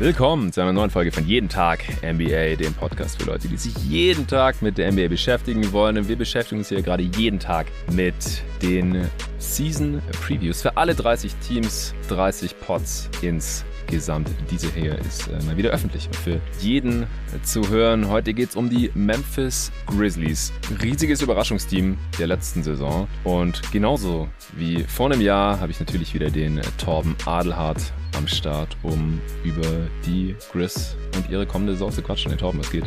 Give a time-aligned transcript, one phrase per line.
[0.00, 3.76] Willkommen zu einer neuen Folge von Jeden Tag NBA, dem Podcast für Leute, die sich
[3.84, 5.98] jeden Tag mit der NBA beschäftigen wollen.
[5.98, 8.14] Und wir beschäftigen uns hier gerade jeden Tag mit
[8.62, 14.30] den Season Previews für alle 30 Teams, 30 Pots ins Gesamt.
[14.50, 17.06] Diese hier ist äh, mal wieder öffentlich für jeden
[17.42, 18.08] zu hören.
[18.08, 20.52] Heute geht es um die Memphis Grizzlies.
[20.82, 23.08] Riesiges Überraschungsteam der letzten Saison.
[23.24, 28.76] Und genauso wie vor einem Jahr habe ich natürlich wieder den Torben Adelhardt am Start,
[28.82, 32.30] um über die Grizz und ihre kommende Saison zu quatschen.
[32.30, 32.84] Hey Torben, was geht?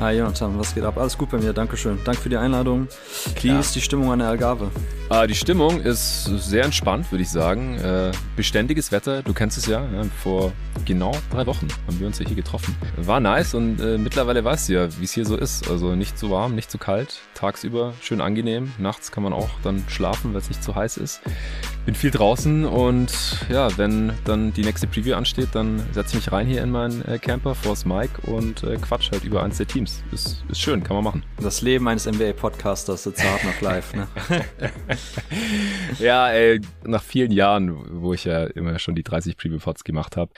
[0.00, 0.96] Hi Jonathan, was geht ab?
[0.96, 1.98] Alles gut bei mir, Dankeschön.
[2.06, 2.88] Danke für die Einladung.
[3.36, 3.56] Klar.
[3.56, 4.70] Wie ist die Stimmung an der Algarve?
[5.10, 7.76] Ah, die Stimmung ist sehr entspannt, würde ich sagen.
[7.78, 9.82] Äh, beständiges Wetter, du kennst es ja.
[9.92, 10.04] ja.
[10.22, 10.52] Vor
[10.86, 12.74] genau drei Wochen haben wir uns ja hier getroffen.
[12.96, 15.68] War nice und äh, mittlerweile weißt du ja, wie es hier so ist.
[15.68, 17.18] Also nicht zu warm, nicht zu kalt.
[17.34, 18.72] Tagsüber schön angenehm.
[18.78, 21.20] Nachts kann man auch dann schlafen, weil es nicht zu heiß ist.
[21.84, 23.12] Bin viel draußen und
[23.50, 27.04] ja, wenn dann die nächste Preview ansteht, dann setze ich mich rein hier in meinen
[27.06, 29.89] äh, Camper, Force Mike und äh, quatsch halt über eins der Teams.
[29.90, 30.02] Games.
[30.12, 31.22] Ist, ist schön, kann man machen.
[31.40, 34.08] Das Leben eines NBA-Podcasters sitzt hart noch live, ne?
[35.98, 40.32] ja, ey, nach vielen Jahren, wo ich ja immer schon die 30 Preview-Pods gemacht habe,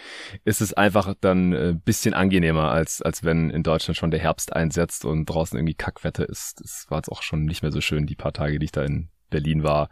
[0.45, 4.21] ist es einfach dann ein äh, bisschen angenehmer, als, als wenn in Deutschland schon der
[4.21, 6.61] Herbst einsetzt und draußen irgendwie Kackwetter ist.
[6.61, 8.83] Das war jetzt auch schon nicht mehr so schön, die paar Tage, die ich da
[8.85, 9.89] in Berlin war.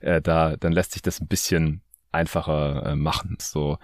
[0.00, 1.82] Äh, da, dann lässt sich das ein bisschen
[2.14, 3.36] einfacher äh, machen.
[3.40, 3.78] So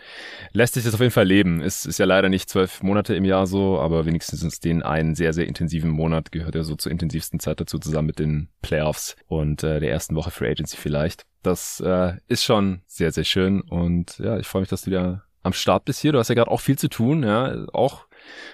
[0.53, 1.61] lässt sich das auf jeden Fall leben.
[1.61, 5.33] Ist, ist ja leider nicht zwölf Monate im Jahr so, aber wenigstens den einen sehr,
[5.33, 9.62] sehr intensiven Monat gehört ja so zur intensivsten Zeit dazu, zusammen mit den Playoffs und
[9.62, 11.25] äh, der ersten Woche Free Agency vielleicht.
[11.42, 15.25] Das äh, ist schon sehr, sehr schön und ja, ich freue mich, dass du wieder
[15.42, 16.12] am Start bist hier.
[16.12, 18.06] Du hast ja gerade auch viel zu tun, ja, auch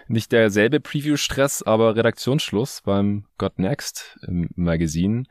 [0.09, 5.27] nicht derselbe Preview-Stress, aber Redaktionsschluss beim Got Next im Magazin.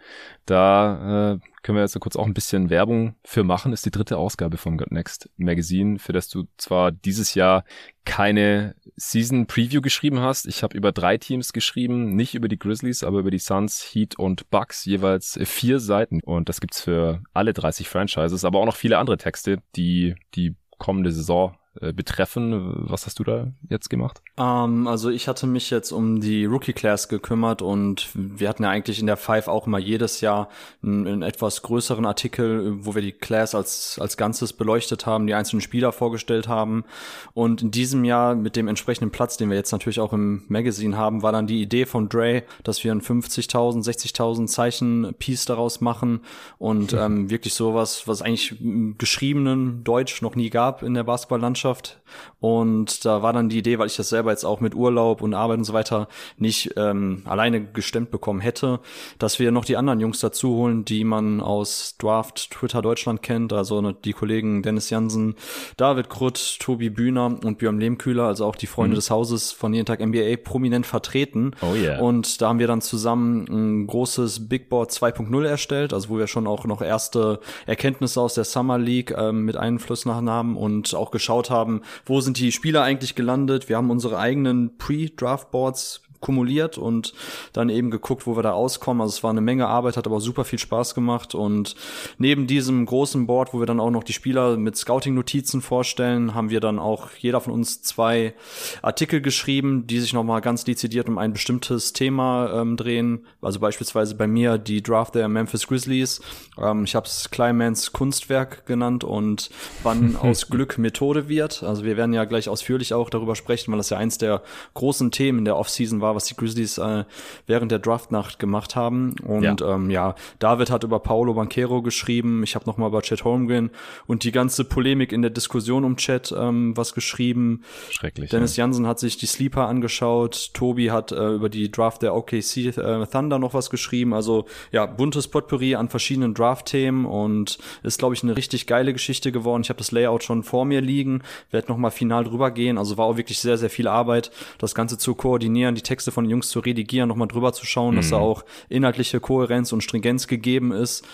[0.45, 3.73] Da äh, können wir jetzt so kurz auch ein bisschen Werbung für machen.
[3.73, 7.63] Ist die dritte Ausgabe vom Got Next Magazin, für das du zwar dieses Jahr
[8.05, 10.45] keine Season Preview geschrieben hast.
[10.45, 14.17] Ich habe über drei Teams geschrieben, nicht über die Grizzlies, aber über die Suns, Heat
[14.19, 16.21] und Bucks, jeweils vier Seiten.
[16.21, 20.55] Und das gibt's für alle 30 Franchises, aber auch noch viele andere Texte, die die
[20.77, 22.73] kommende Saison betreffen.
[22.89, 24.21] Was hast du da jetzt gemacht?
[24.37, 28.63] Um, ähm, also ich hatte mich jetzt um die Rookie Class gekümmert und wir hatten
[28.63, 30.49] ja eigentlich in der Five auch immer jedes Jahr
[30.81, 35.33] einen, einen, etwas größeren Artikel, wo wir die Class als, als Ganzes beleuchtet haben, die
[35.33, 36.85] einzelnen Spieler vorgestellt haben.
[37.33, 40.97] Und in diesem Jahr mit dem entsprechenden Platz, den wir jetzt natürlich auch im Magazine
[40.97, 45.81] haben, war dann die Idee von Dre, dass wir ein 50.000, 60.000 Zeichen Piece daraus
[45.81, 46.21] machen
[46.57, 46.99] und mhm.
[46.99, 48.55] ähm, wirklich sowas, was eigentlich
[48.97, 51.99] geschriebenen Deutsch noch nie gab in der Basketballlandschaft Mannschaft.
[52.39, 55.33] Und da war dann die Idee, weil ich das selber jetzt auch mit Urlaub und
[55.33, 58.79] Arbeit und so weiter nicht ähm, alleine gestemmt bekommen hätte,
[59.17, 63.51] dass wir noch die anderen Jungs dazu holen, die man aus Draft Twitter Deutschland kennt.
[63.51, 65.35] Also ne, die Kollegen Dennis Jansen,
[65.75, 68.99] David Krutt, Tobi Bühner und Björn Lehmkühler, also auch die Freunde mhm.
[68.99, 71.51] des Hauses von jeden Tag NBA prominent vertreten.
[71.61, 71.99] Oh yeah.
[71.99, 76.27] Und da haben wir dann zusammen ein großes Big Board 2.0 erstellt, also wo wir
[76.27, 80.95] schon auch noch erste Erkenntnisse aus der Summer League ähm, mit Einfluss nach haben und
[80.95, 83.69] auch geschaut haben, haben, wo sind die Spieler eigentlich gelandet.
[83.69, 87.13] Wir haben unsere eigenen Pre-Draft-Boards kumuliert und
[87.53, 89.01] dann eben geguckt, wo wir da auskommen.
[89.01, 91.75] Also es war eine Menge Arbeit, hat aber super viel Spaß gemacht und
[92.17, 96.49] neben diesem großen Board, wo wir dann auch noch die Spieler mit Scouting-Notizen vorstellen, haben
[96.49, 98.33] wir dann auch jeder von uns zwei
[98.81, 103.25] Artikel geschrieben, die sich nochmal ganz dezidiert um ein bestimmtes Thema ähm, drehen.
[103.41, 106.21] Also beispielsweise bei mir die Draft der Memphis Grizzlies.
[106.57, 109.51] Ähm, ich habe es Kleinmans Kunstwerk genannt und
[109.83, 111.61] wann aus Glück Methode wird.
[111.61, 114.41] Also wir werden ja gleich ausführlich auch darüber sprechen, weil das ja eins der
[114.73, 117.05] großen Themen der Offseason war, was die Grizzlies äh,
[117.47, 119.15] während der Draftnacht gemacht haben.
[119.23, 119.75] Und ja.
[119.75, 122.43] Ähm, ja, David hat über Paolo Banquero geschrieben.
[122.43, 123.69] Ich habe nochmal über Chet Holmgren
[124.07, 127.63] und die ganze Polemik in der Diskussion um Chet ähm, was geschrieben.
[127.89, 128.29] Schrecklich.
[128.29, 128.63] Dennis ja.
[128.63, 130.51] Jansen hat sich die Sleeper angeschaut.
[130.53, 134.13] Tobi hat äh, über die Draft der OKC äh, Thunder noch was geschrieben.
[134.13, 139.31] Also ja, buntes Potpourri an verschiedenen Draft-Themen und ist, glaube ich, eine richtig geile Geschichte
[139.31, 139.61] geworden.
[139.61, 141.21] Ich habe das Layout schon vor mir liegen,
[141.51, 142.77] werde nochmal final drüber gehen.
[142.77, 146.11] Also war auch wirklich sehr, sehr viel Arbeit, das Ganze zu koordinieren, die Texte Texte
[146.11, 147.97] von den Jungs zu redigieren, nochmal drüber zu schauen, mhm.
[147.97, 151.05] dass da auch inhaltliche Kohärenz und Stringenz gegeben ist.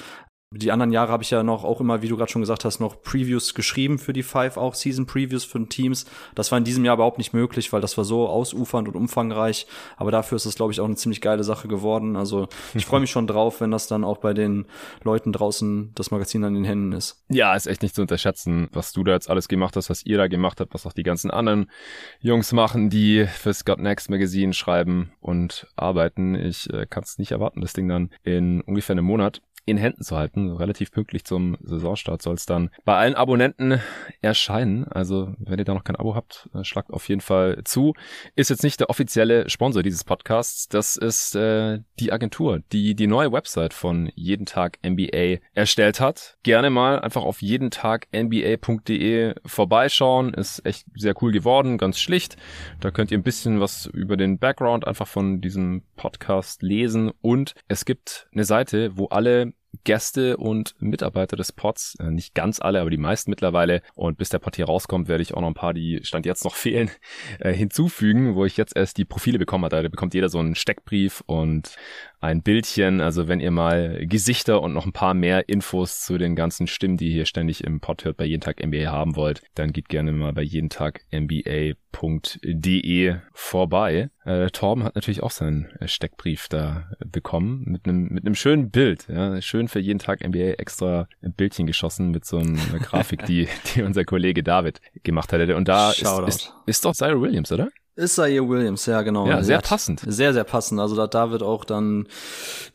[0.54, 2.82] Die anderen Jahre habe ich ja noch auch immer, wie du gerade schon gesagt hast,
[2.82, 6.06] noch Previews geschrieben für die Five, auch Season Previews für Teams.
[6.36, 9.66] Das war in diesem Jahr überhaupt nicht möglich, weil das war so ausufernd und umfangreich.
[9.96, 12.18] Aber dafür ist es, glaube ich, auch eine ziemlich geile Sache geworden.
[12.18, 14.66] Also ich freue mich schon drauf, wenn das dann auch bei den
[15.06, 17.24] Leuten draußen das Magazin an den Händen ist.
[17.30, 20.18] Ja, ist echt nicht zu unterschätzen, was du da jetzt alles gemacht hast, was ihr
[20.18, 21.72] da gemacht habt, was auch die ganzen anderen
[22.20, 26.36] Jungs machen, die fürs Got Next Magazine schreiben und arbeiten.
[26.36, 30.04] Ich äh, kann es nicht erwarten, das Ding dann in ungefähr einem Monat in Händen
[30.04, 30.52] zu halten.
[30.52, 33.80] Relativ pünktlich zum Saisonstart soll es dann bei allen Abonnenten
[34.22, 34.86] erscheinen.
[34.86, 37.94] Also wenn ihr da noch kein Abo habt, äh, schlagt auf jeden Fall zu.
[38.36, 40.68] Ist jetzt nicht der offizielle Sponsor dieses Podcasts.
[40.68, 46.38] Das ist äh, die Agentur, die die neue Website von Jeden Tag NBA erstellt hat.
[46.44, 50.34] Gerne mal einfach auf jeden Tag NBA.de vorbeischauen.
[50.34, 52.38] Ist echt sehr cool geworden, ganz schlicht.
[52.80, 57.54] Da könnt ihr ein bisschen was über den Background einfach von diesem Podcast lesen und
[57.68, 62.82] es gibt eine Seite, wo alle Gäste und Mitarbeiter des Pods, äh, nicht ganz alle,
[62.82, 63.82] aber die meisten mittlerweile.
[63.96, 66.44] Und bis der Pod hier rauskommt, werde ich auch noch ein paar, die Stand jetzt
[66.44, 66.92] noch fehlen,
[67.40, 69.82] äh, hinzufügen, wo ich jetzt erst die Profile bekommen habe.
[69.84, 71.76] Da bekommt jeder so einen Steckbrief und
[72.20, 73.02] ein Bildchen.
[73.02, 76.98] Also wenn ihr mal Gesichter und noch ein paar mehr Infos zu den ganzen Stimmen,
[76.98, 79.90] die ihr hier ständig im Pod hört, bei jeden Tag NBA haben wollt, dann geht
[79.90, 81.02] gerne mal bei jeden Tag
[81.92, 84.10] NBA.de vorbei.
[84.26, 89.08] Äh, Torben hat natürlich auch seinen Steckbrief da bekommen mit einem mit einem schönen Bild.
[89.08, 93.84] Ja, schön für jeden Tag NBA extra Bildchen geschossen mit so einer Grafik, die die
[93.84, 95.56] unser Kollege David gemacht hatte.
[95.56, 97.70] Und da ist, ist, ist doch Cyril Williams, oder?
[97.98, 99.28] Ist Zaire Williams, ja genau.
[99.28, 100.02] Ja, sehr passend.
[100.08, 100.80] Sehr, sehr passend.
[100.80, 102.08] Also da hat David auch dann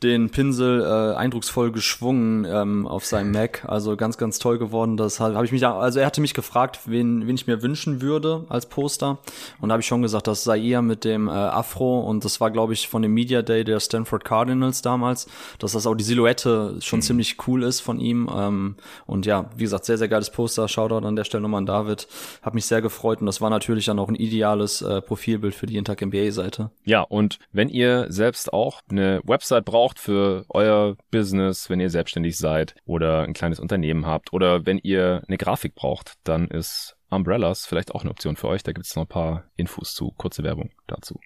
[0.03, 3.65] den Pinsel äh, eindrucksvoll geschwungen ähm, auf seinem Mac.
[3.67, 4.95] Also ganz, ganz toll geworden.
[4.95, 8.45] Das habe ich mich, also er hatte mich gefragt, wen, wen ich mir wünschen würde
[8.49, 9.17] als Poster.
[9.59, 12.51] Und da habe ich schon gesagt, das Zaire mit dem äh, Afro und das war,
[12.51, 15.27] glaube ich, von dem Media Day der Stanford Cardinals damals,
[15.57, 17.03] dass das auch die Silhouette schon mhm.
[17.03, 18.29] ziemlich cool ist von ihm.
[18.31, 18.75] Ähm,
[19.07, 20.67] und ja, wie gesagt, sehr, sehr geiles Poster.
[20.67, 22.07] Shoutout an der Stelle nochmal an David.
[22.43, 25.65] Hab mich sehr gefreut und das war natürlich dann auch ein ideales äh, Profilbild für
[25.65, 26.71] die Intag NBA Seite.
[26.85, 32.37] Ja, und wenn ihr selbst auch eine Website braucht für euer Business, wenn ihr selbstständig
[32.37, 37.65] seid oder ein kleines Unternehmen habt oder wenn ihr eine Grafik braucht, dann ist Umbrellas
[37.65, 38.63] vielleicht auch eine Option für euch.
[38.63, 40.13] Da gibt es noch ein paar Infos zu.
[40.17, 41.19] Kurze Werbung dazu.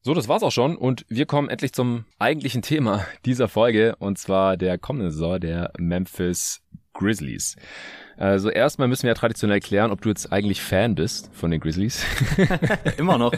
[0.00, 4.16] So, das war's auch schon und wir kommen endlich zum eigentlichen Thema dieser Folge und
[4.18, 6.62] zwar der kommenden Saison der Memphis
[6.94, 7.56] Grizzlies.
[8.16, 11.60] Also erstmal müssen wir ja traditionell klären, ob du jetzt eigentlich Fan bist von den
[11.60, 12.04] Grizzlies.
[12.96, 13.32] Immer noch.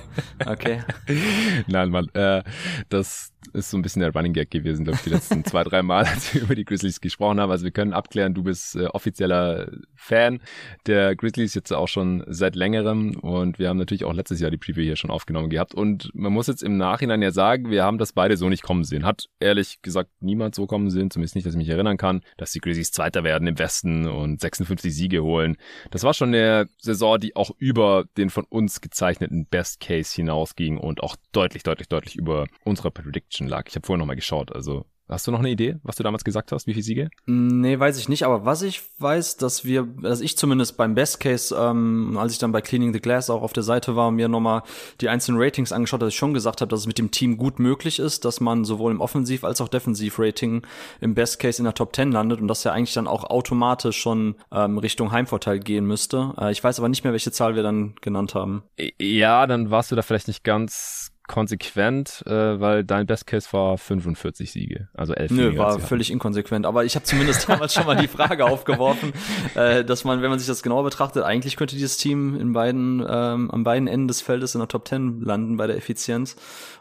[0.45, 0.81] Okay.
[1.67, 2.09] Nein, Mann.
[2.15, 2.43] Äh,
[2.89, 5.83] das ist so ein bisschen der Running Gag gewesen, glaube ich, die letzten zwei, drei
[5.83, 7.51] Mal, als wir über die Grizzlies gesprochen haben.
[7.51, 10.41] Also wir können abklären, du bist äh, offizieller Fan
[10.87, 14.59] der Grizzlies jetzt auch schon seit längerem und wir haben natürlich auch letztes Jahr die
[14.59, 17.99] Preview hier schon aufgenommen gehabt und man muss jetzt im Nachhinein ja sagen, wir haben
[17.99, 19.05] das beide so nicht kommen sehen.
[19.05, 22.53] Hat ehrlich gesagt niemand so kommen sehen, zumindest nicht, dass ich mich erinnern kann, dass
[22.53, 25.57] die Grizzlies Zweiter werden im Westen und 56 Siege holen.
[25.91, 30.79] Das war schon eine Saison, die auch über den von uns gezeichneten Best Case hinausging
[30.79, 33.65] und auch deutlich, deutlich, deutlich über unserer Prediction lag.
[33.69, 36.51] Ich habe vorher nochmal geschaut, also Hast du noch eine Idee, was du damals gesagt
[36.51, 36.67] hast?
[36.67, 37.11] Wie viele Siege?
[37.27, 38.25] Nee, weiß ich nicht.
[38.25, 42.39] Aber was ich weiß, dass wir, dass ich zumindest beim Best Case, ähm, als ich
[42.39, 44.63] dann bei Cleaning the Glass auch auf der Seite war und mir nochmal
[45.01, 47.61] die einzelnen Ratings angeschaut, dass ich schon gesagt habe, dass es mit dem Team gut
[47.61, 50.63] möglich ist, dass man sowohl im Offensiv- als auch Defensiv-Rating
[51.01, 53.99] im Best Case in der Top 10 landet und das ja eigentlich dann auch automatisch
[53.99, 56.35] schon ähm, Richtung Heimvorteil gehen müsste.
[56.39, 58.65] Äh, ich weiß aber nicht mehr, welche Zahl wir dann genannt haben.
[58.99, 63.79] Ja, dann warst du da vielleicht nicht ganz konsequent, äh, weil dein Best Case war
[63.79, 66.67] 45 Siege, also 11 Nö, war völlig inkonsequent.
[66.67, 69.13] Aber ich habe zumindest damals schon mal die Frage aufgeworfen,
[69.55, 73.05] äh, dass man, wenn man sich das genauer betrachtet, eigentlich könnte dieses Team in beiden,
[73.09, 76.37] ähm, an beiden Enden des Feldes in der Top 10 landen bei der Effizienz.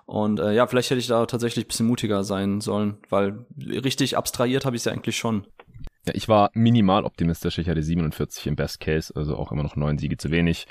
[0.05, 4.65] Und äh, ja, vielleicht hätte ich da tatsächlich bisschen mutiger sein sollen, weil richtig abstrahiert
[4.65, 5.47] habe ich es ja eigentlich schon.
[6.07, 7.57] Ja, ich war minimal optimistisch.
[7.57, 10.67] Ich hatte 47 im Best Case, also auch immer noch neun Siege zu wenig.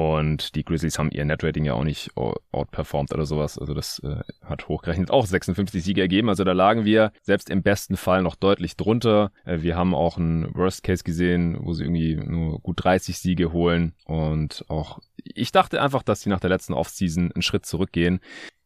[0.00, 3.58] Und die Grizzlies haben ihr Netrating ja auch nicht outperformed oder sowas.
[3.58, 6.30] Also das äh, hat hochgerechnet auch 56 Siege ergeben.
[6.30, 9.30] Also da lagen wir selbst im besten Fall noch deutlich drunter.
[9.44, 13.52] Äh, wir haben auch einen Worst Case gesehen, wo sie irgendwie nur gut 30 Siege
[13.52, 13.92] holen.
[14.06, 18.20] Und auch ich dachte einfach, dass sie nach der letzten Offseason einen Schritt zurückgehen.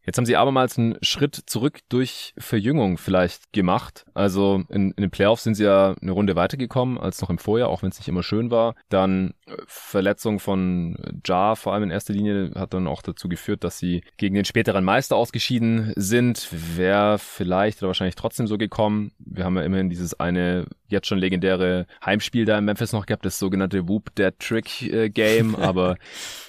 [0.06, 4.04] Jetzt haben sie abermals einen Schritt zurück durch Verjüngung vielleicht gemacht.
[4.14, 7.68] Also in, in den Playoffs sind sie ja eine Runde weitergekommen als noch im Vorjahr,
[7.68, 8.74] auch wenn es nicht immer schön war.
[8.88, 13.64] Dann äh, Verletzung von Jar vor allem in erster Linie hat dann auch dazu geführt,
[13.64, 16.48] dass sie gegen den späteren Meister ausgeschieden sind.
[16.50, 19.12] Wäre vielleicht oder wahrscheinlich trotzdem so gekommen.
[19.18, 23.24] Wir haben ja immerhin dieses eine jetzt schon legendäre Heimspiel da in Memphis noch gehabt,
[23.24, 25.96] das sogenannte Whoop Dead Trick äh, Game, aber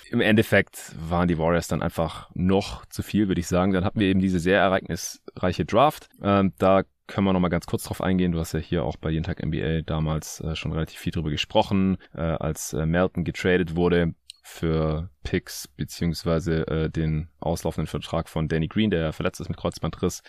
[0.09, 3.73] im Endeffekt waren die Warriors dann einfach noch zu viel, würde ich sagen.
[3.73, 6.09] Dann hatten wir eben diese sehr ereignisreiche Draft.
[6.21, 8.31] Ähm, da können wir noch mal ganz kurz drauf eingehen.
[8.31, 11.29] Du hast ja hier auch bei Jeden Tag NBA damals äh, schon relativ viel drüber
[11.29, 14.13] gesprochen, äh, als äh, Melton getradet wurde
[14.47, 20.21] für Picks beziehungsweise äh, den auslaufenden Vertrag von Danny Green, der verletzt ist mit Kreuzbandriss.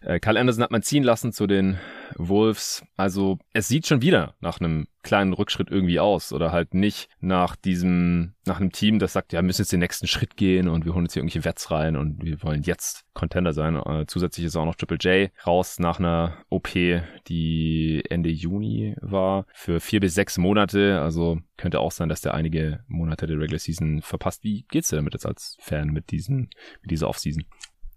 [0.00, 1.78] Äh, Kyle Anderson hat man ziehen lassen zu den
[2.16, 2.84] Wolves.
[2.96, 7.56] Also es sieht schon wieder nach einem kleinen Rückschritt irgendwie aus oder halt nicht nach
[7.56, 10.84] diesem, nach einem Team, das sagt, ja, wir müssen jetzt den nächsten Schritt gehen und
[10.84, 13.76] wir holen jetzt hier irgendwelche Wets rein und wir wollen jetzt Contender sein.
[13.76, 16.68] Äh, zusätzlich ist auch noch Triple J raus nach einer OP,
[17.28, 21.00] die Ende Juni war, für vier bis sechs Monate.
[21.00, 24.44] Also könnte auch sein, dass der einige Monate der Regular Season verpasst.
[24.44, 26.50] Wie geht's dir damit jetzt als Fan mit diesen,
[26.82, 27.44] mit dieser Offseason?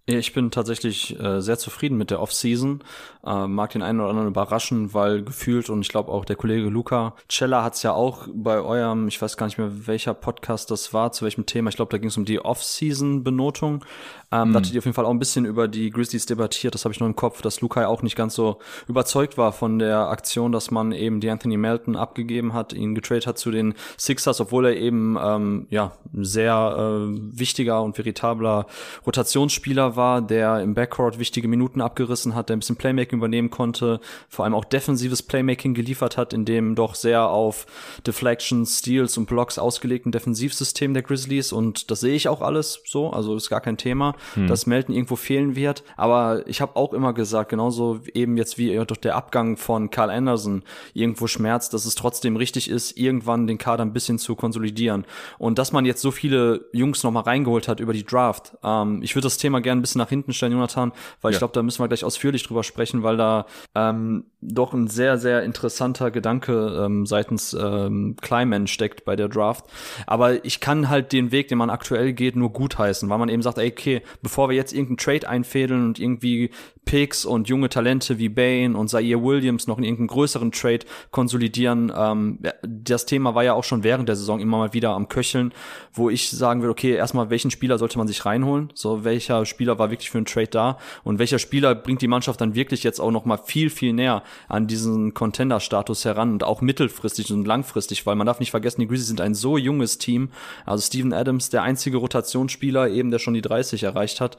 [0.07, 2.83] Ich bin tatsächlich äh, sehr zufrieden mit der Offseason.
[3.23, 6.69] Äh, mag den einen oder anderen überraschen, weil gefühlt und ich glaube auch der Kollege
[6.69, 10.71] Luca Cella hat es ja auch bei eurem, ich weiß gar nicht mehr welcher Podcast
[10.71, 11.69] das war, zu welchem Thema.
[11.69, 13.85] Ich glaube, da ging es um die Offseason-Benotung.
[14.31, 14.53] Ähm, mhm.
[14.53, 16.73] Da hattet ihr auf jeden Fall auch ein bisschen über die Grizzlies debattiert.
[16.73, 19.53] Das habe ich nur im Kopf, dass Luca ja auch nicht ganz so überzeugt war
[19.53, 23.51] von der Aktion, dass man eben die Anthony Melton abgegeben hat, ihn getradet hat zu
[23.51, 28.65] den Sixers, obwohl er eben ähm, ja sehr äh, wichtiger und veritabler
[29.05, 33.99] Rotationsspieler war, der im Backcourt wichtige Minuten abgerissen hat, der ein bisschen Playmaking übernehmen konnte,
[34.29, 37.65] vor allem auch defensives Playmaking geliefert hat, in dem doch sehr auf
[38.05, 43.11] Deflections, Steals und Blocks ausgelegten Defensivsystem der Grizzlies und das sehe ich auch alles so,
[43.11, 44.47] also ist gar kein Thema, hm.
[44.47, 48.73] dass Melton irgendwo fehlen wird, aber ich habe auch immer gesagt, genauso eben jetzt wie
[48.85, 53.57] durch der Abgang von Carl Anderson irgendwo schmerzt, dass es trotzdem richtig ist, irgendwann den
[53.57, 55.05] Kader ein bisschen zu konsolidieren
[55.37, 58.57] und dass man jetzt so viele Jungs noch mal reingeholt hat über die Draft.
[58.63, 61.35] Ähm, ich würde das Thema gerne ein bisschen nach hinten stellen, Jonathan, weil ja.
[61.35, 63.45] ich glaube, da müssen wir gleich ausführlich drüber sprechen, weil da
[63.75, 69.65] ähm, doch ein sehr, sehr interessanter Gedanke ähm, seitens ähm, Kleiman steckt bei der Draft.
[70.07, 73.41] Aber ich kann halt den Weg, den man aktuell geht, nur gutheißen, weil man eben
[73.41, 76.51] sagt, ey, okay, bevor wir jetzt irgendeinen Trade einfädeln und irgendwie
[76.85, 81.91] Picks und junge Talente wie Bane und Zaire Williams noch in irgendeinen größeren Trade konsolidieren.
[81.95, 85.53] Ähm, das Thema war ja auch schon während der Saison immer mal wieder am Köcheln,
[85.93, 88.71] wo ich sagen will, okay, erstmal, welchen Spieler sollte man sich reinholen?
[88.73, 90.77] So, welcher Spieler war wirklich für einen Trade da?
[91.03, 94.23] Und welcher Spieler bringt die Mannschaft dann wirklich jetzt auch noch mal viel, viel näher
[94.47, 98.87] an diesen Contender-Status heran und auch mittelfristig und langfristig, weil man darf nicht vergessen, die
[98.87, 100.29] Grizzlies sind ein so junges Team.
[100.65, 104.37] Also Steven Adams, der einzige Rotationsspieler eben, der schon die 30 erreicht hat,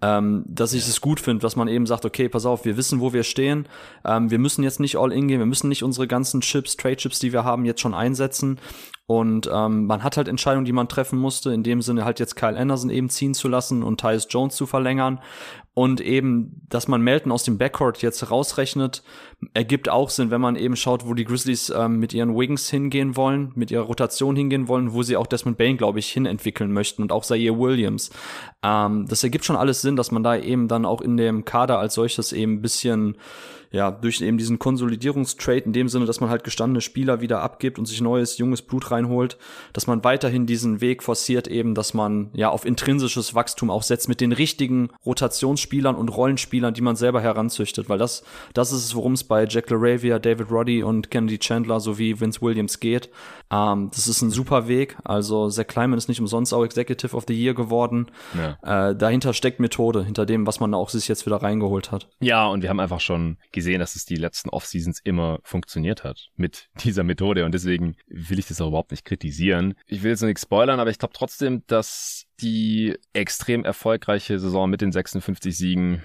[0.00, 3.00] ähm, dass ich es gut finde, dass man eben sagt, okay, pass auf, wir wissen,
[3.00, 3.66] wo wir stehen.
[4.04, 7.18] Ähm, wir müssen jetzt nicht all in gehen, wir müssen nicht unsere ganzen Chips, Trade-Chips,
[7.18, 8.58] die wir haben, jetzt schon einsetzen.
[9.12, 12.34] Und ähm, man hat halt Entscheidungen, die man treffen musste, in dem Sinne halt jetzt
[12.34, 15.20] Kyle Anderson eben ziehen zu lassen und Tyus Jones zu verlängern.
[15.74, 19.02] Und eben, dass man Melton aus dem Backcourt jetzt rausrechnet,
[19.52, 23.14] ergibt auch Sinn, wenn man eben schaut, wo die Grizzlies ähm, mit ihren Wings hingehen
[23.14, 27.02] wollen, mit ihrer Rotation hingehen wollen, wo sie auch Desmond Bain, glaube ich, hinentwickeln möchten
[27.02, 28.08] und auch Zaire Williams.
[28.62, 31.78] Ähm, das ergibt schon alles Sinn, dass man da eben dann auch in dem Kader
[31.78, 33.18] als solches eben ein bisschen
[33.72, 37.78] ja, durch eben diesen Konsolidierungstrade in dem Sinne, dass man halt gestandene Spieler wieder abgibt
[37.78, 39.38] und sich neues, junges Blut reinholt,
[39.72, 44.08] dass man weiterhin diesen Weg forciert eben, dass man ja auf intrinsisches Wachstum auch setzt
[44.08, 48.94] mit den richtigen Rotationsspielern und Rollenspielern, die man selber heranzüchtet, weil das, das ist es,
[48.94, 53.08] worum es bei Jack LaRavia, David Roddy und Kennedy Chandler sowie Vince Williams geht.
[53.50, 57.24] Ähm, das ist ein super Weg, also Zach Kleiman ist nicht umsonst auch Executive of
[57.26, 58.06] the Year geworden.
[58.36, 58.90] Ja.
[58.90, 62.08] Äh, dahinter steckt Methode, hinter dem, was man auch sich jetzt wieder reingeholt hat.
[62.20, 66.28] Ja, und wir haben einfach schon gesehen, dass es die letzten Off-Seasons immer funktioniert hat
[66.36, 69.74] mit dieser Methode und deswegen will ich das auch überhaupt nicht kritisieren.
[69.86, 74.80] Ich will jetzt nichts spoilern, aber ich glaube trotzdem, dass die extrem erfolgreiche Saison mit
[74.80, 76.02] den 56 Siegen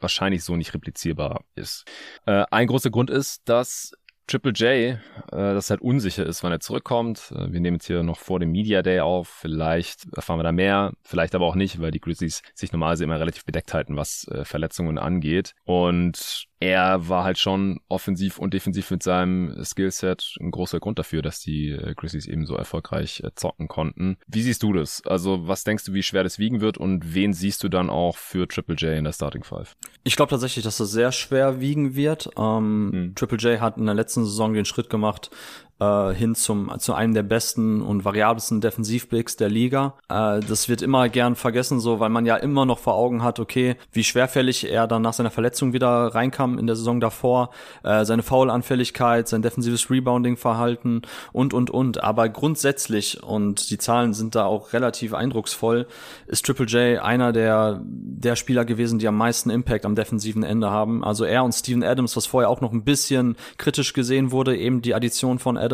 [0.00, 1.84] wahrscheinlich so nicht replizierbar ist.
[2.26, 3.92] Äh, ein großer Grund ist, dass
[4.28, 4.98] Triple J, äh,
[5.30, 7.32] das halt unsicher ist, wann er zurückkommt.
[7.34, 9.28] Äh, wir nehmen jetzt hier noch vor dem Media Day auf.
[9.28, 13.18] Vielleicht erfahren wir da mehr, vielleicht aber auch nicht, weil die Grizzlies sich normalerweise immer
[13.18, 15.54] relativ bedeckt halten, was äh, Verletzungen angeht.
[15.64, 21.22] Und er war halt schon offensiv und defensiv mit seinem Skillset ein großer Grund dafür,
[21.22, 24.18] dass die äh, Grizzlies eben so erfolgreich äh, zocken konnten.
[24.26, 25.02] Wie siehst du das?
[25.06, 28.16] Also was denkst du, wie schwer das wiegen wird und wen siehst du dann auch
[28.16, 29.76] für Triple J in der Starting Five?
[30.02, 32.30] Ich glaube tatsächlich, dass das sehr schwer wiegen wird.
[32.36, 33.14] Ähm, hm.
[33.14, 35.30] Triple J hat in der letzten Saison den Schritt gemacht,
[35.80, 39.94] äh, hin zum, zu einem der besten und variabelsten Defensivbigs der Liga.
[40.08, 43.38] Äh, das wird immer gern vergessen, so, weil man ja immer noch vor Augen hat,
[43.38, 47.50] okay, wie schwerfällig er dann nach seiner Verletzung wieder reinkam in der Saison davor,
[47.84, 52.02] äh, seine Foulanfälligkeit, sein defensives Rebounding-Verhalten und, und, und.
[52.02, 55.86] Aber grundsätzlich, und die Zahlen sind da auch relativ eindrucksvoll,
[56.26, 60.70] ist Triple J einer der, der Spieler gewesen, die am meisten Impact am defensiven Ende
[60.70, 61.04] haben.
[61.04, 64.82] Also er und Steven Adams, was vorher auch noch ein bisschen kritisch gesehen wurde, eben
[64.82, 65.67] die Addition von Adams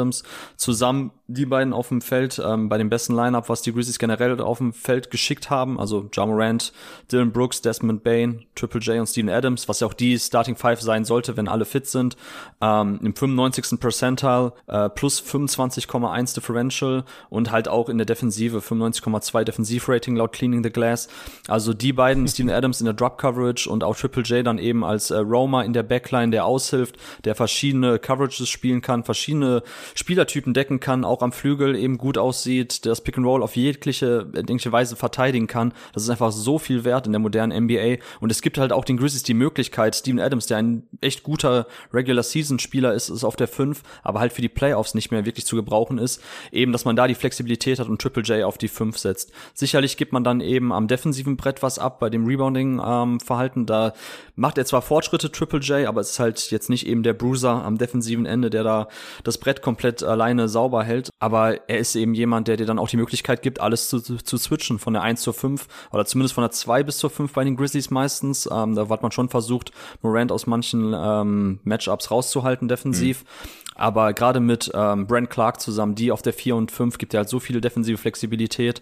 [0.57, 4.39] zusammen die beiden auf dem Feld ähm, bei dem besten Lineup, was die Grizzlies generell
[4.41, 5.81] auf dem Feld geschickt haben.
[5.81, 6.73] Also Ja Morant,
[7.11, 10.83] Dylan Brooks, Desmond Bain, Triple J und Steven Adams, was ja auch die Starting Five
[10.83, 12.17] sein sollte, wenn alle fit sind.
[12.61, 13.81] Ähm, Im 95.
[13.81, 20.63] Percentile äh, plus 25,1 Differential und halt auch in der Defensive 95,2 Defensivrating laut Cleaning
[20.63, 21.09] the Glass.
[21.49, 24.85] Also die beiden, Steven Adams in der Drop Coverage und auch Triple J dann eben
[24.85, 29.63] als äh, Roamer in der Backline, der aushilft, der verschiedene Coverages spielen kann, verschiedene
[29.95, 34.25] Spielertypen decken kann, auch am Flügel eben gut aussieht, das Pick and Roll auf jegliche
[34.25, 35.73] denkliche Weise verteidigen kann.
[35.93, 37.97] Das ist einfach so viel wert in der modernen NBA.
[38.21, 41.67] Und es gibt halt auch den Grizzlies die Möglichkeit, Steven Adams, der ein echt guter
[41.93, 45.25] Regular Season Spieler ist, ist auf der 5, aber halt für die Playoffs nicht mehr
[45.25, 46.23] wirklich zu gebrauchen ist,
[46.53, 49.33] eben, dass man da die Flexibilität hat und Triple J auf die 5 setzt.
[49.55, 53.61] Sicherlich gibt man dann eben am defensiven Brett was ab bei dem Rebounding-Verhalten.
[53.61, 53.93] Ähm, da
[54.37, 57.65] macht er zwar Fortschritte, Triple J, aber es ist halt jetzt nicht eben der Bruiser
[57.65, 58.89] am defensiven Ende, der da
[59.23, 61.11] das Brett komplett alleine sauber hält.
[61.19, 64.37] Aber er ist eben jemand, der dir dann auch die Möglichkeit gibt, alles zu, zu
[64.37, 67.43] switchen von der 1 zur 5 oder zumindest von der 2 bis zur 5 bei
[67.43, 68.49] den Grizzlies meistens.
[68.51, 73.25] Ähm, da hat man schon versucht, Morant aus manchen ähm, Matchups rauszuhalten defensiv.
[73.25, 73.49] Mhm.
[73.75, 77.19] Aber gerade mit ähm, Brent Clark zusammen, die auf der 4 und 5 gibt ja
[77.19, 78.81] halt so viele defensive Flexibilität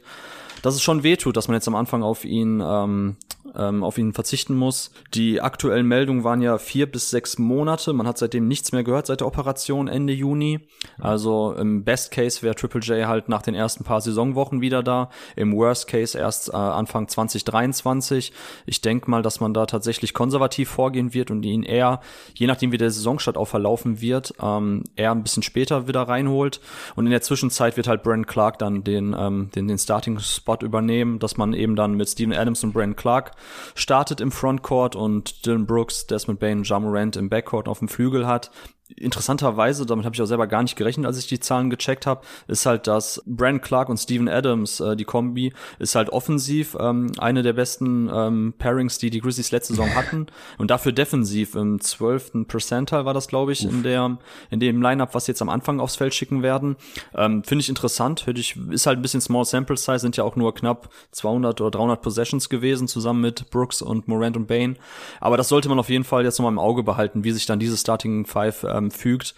[0.63, 3.17] dass es schon wehtut, dass man jetzt am Anfang auf ihn ähm,
[3.57, 4.91] ähm, auf ihn verzichten muss.
[5.15, 7.93] Die aktuellen Meldungen waren ja vier bis sechs Monate.
[7.93, 10.61] Man hat seitdem nichts mehr gehört seit der Operation Ende Juni.
[10.99, 15.11] Also im Best Case wäre Triple J halt nach den ersten paar Saisonwochen wieder da.
[15.37, 18.33] Im Worst Case erst äh, Anfang 2023.
[18.67, 22.01] Ich denke mal, dass man da tatsächlich konservativ vorgehen wird und ihn eher,
[22.35, 26.61] je nachdem wie der Saisonstart auch verlaufen wird, ähm, eher ein bisschen später wieder reinholt.
[26.97, 31.19] Und in der Zwischenzeit wird halt Brent Clark dann den, ähm, den, den Starting-Spot übernehmen,
[31.19, 33.33] dass man eben dann mit Steven Adams und Brent Clark
[33.75, 38.51] startet im Frontcourt und Dylan Brooks, Desmond Bain, Jamorant im Backcourt auf dem Flügel hat
[38.97, 42.23] interessanterweise, damit habe ich auch selber gar nicht gerechnet, als ich die Zahlen gecheckt habe,
[42.49, 47.13] ist halt, dass Brand Clark und Steven Adams, äh, die Kombi, ist halt offensiv ähm,
[47.19, 50.27] eine der besten ähm, Pairings, die die Grizzlies letzte Saison hatten
[50.59, 53.73] und dafür defensiv im zwölften Percentile war das, glaube ich, Uff.
[53.73, 54.19] in der
[54.51, 56.77] in dem Lineup, was jetzt am Anfang aufs Feld schicken werden.
[57.15, 60.37] Ähm, Finde ich interessant, ich, ist halt ein bisschen Small Sample Size, sind ja auch
[60.37, 64.77] nur knapp 200 oder 300 Possessions gewesen, zusammen mit Brooks und Morant und Bain.
[65.21, 67.59] Aber das sollte man auf jeden Fall jetzt nochmal im Auge behalten, wie sich dann
[67.59, 69.35] diese Starting Five ähm, fügt.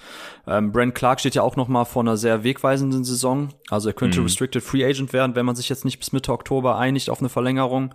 [0.47, 3.49] Ähm, Brent Clark steht ja auch noch mal vor einer sehr wegweisenden Saison.
[3.71, 4.27] Also er könnte mhm.
[4.27, 7.29] Restricted Free Agent werden, wenn man sich jetzt nicht bis Mitte Oktober einigt auf eine
[7.29, 7.95] Verlängerung.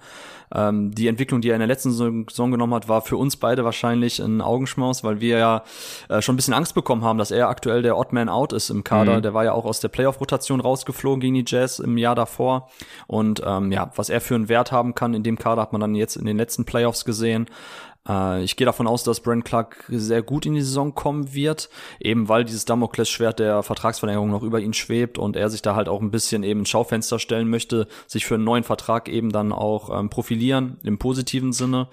[0.53, 3.65] Ähm, die Entwicklung, die er in der letzten Saison genommen hat, war für uns beide
[3.65, 5.63] wahrscheinlich ein Augenschmaus, weil wir ja
[6.09, 8.69] äh, schon ein bisschen Angst bekommen haben, dass er aktuell der Odd Man Out ist
[8.69, 9.17] im Kader.
[9.17, 9.21] Mhm.
[9.21, 12.69] Der war ja auch aus der Playoff-Rotation rausgeflogen gegen die Jazz im Jahr davor.
[13.07, 15.81] Und ähm, ja, was er für einen Wert haben kann in dem Kader, hat man
[15.81, 17.47] dann jetzt in den letzten Playoffs gesehen.
[18.09, 21.69] Äh, ich gehe davon aus, dass Brent Clark sehr gut in die Saison kommen wird,
[21.99, 25.87] eben weil dieses Damoklesschwert der Vertragsverlängerung noch über ihn schwebt und er sich da halt
[25.87, 29.51] auch ein bisschen eben ins Schaufenster stellen möchte, sich für einen neuen Vertrag eben dann
[29.51, 31.87] auch ähm, profilieren im positiven Sinne.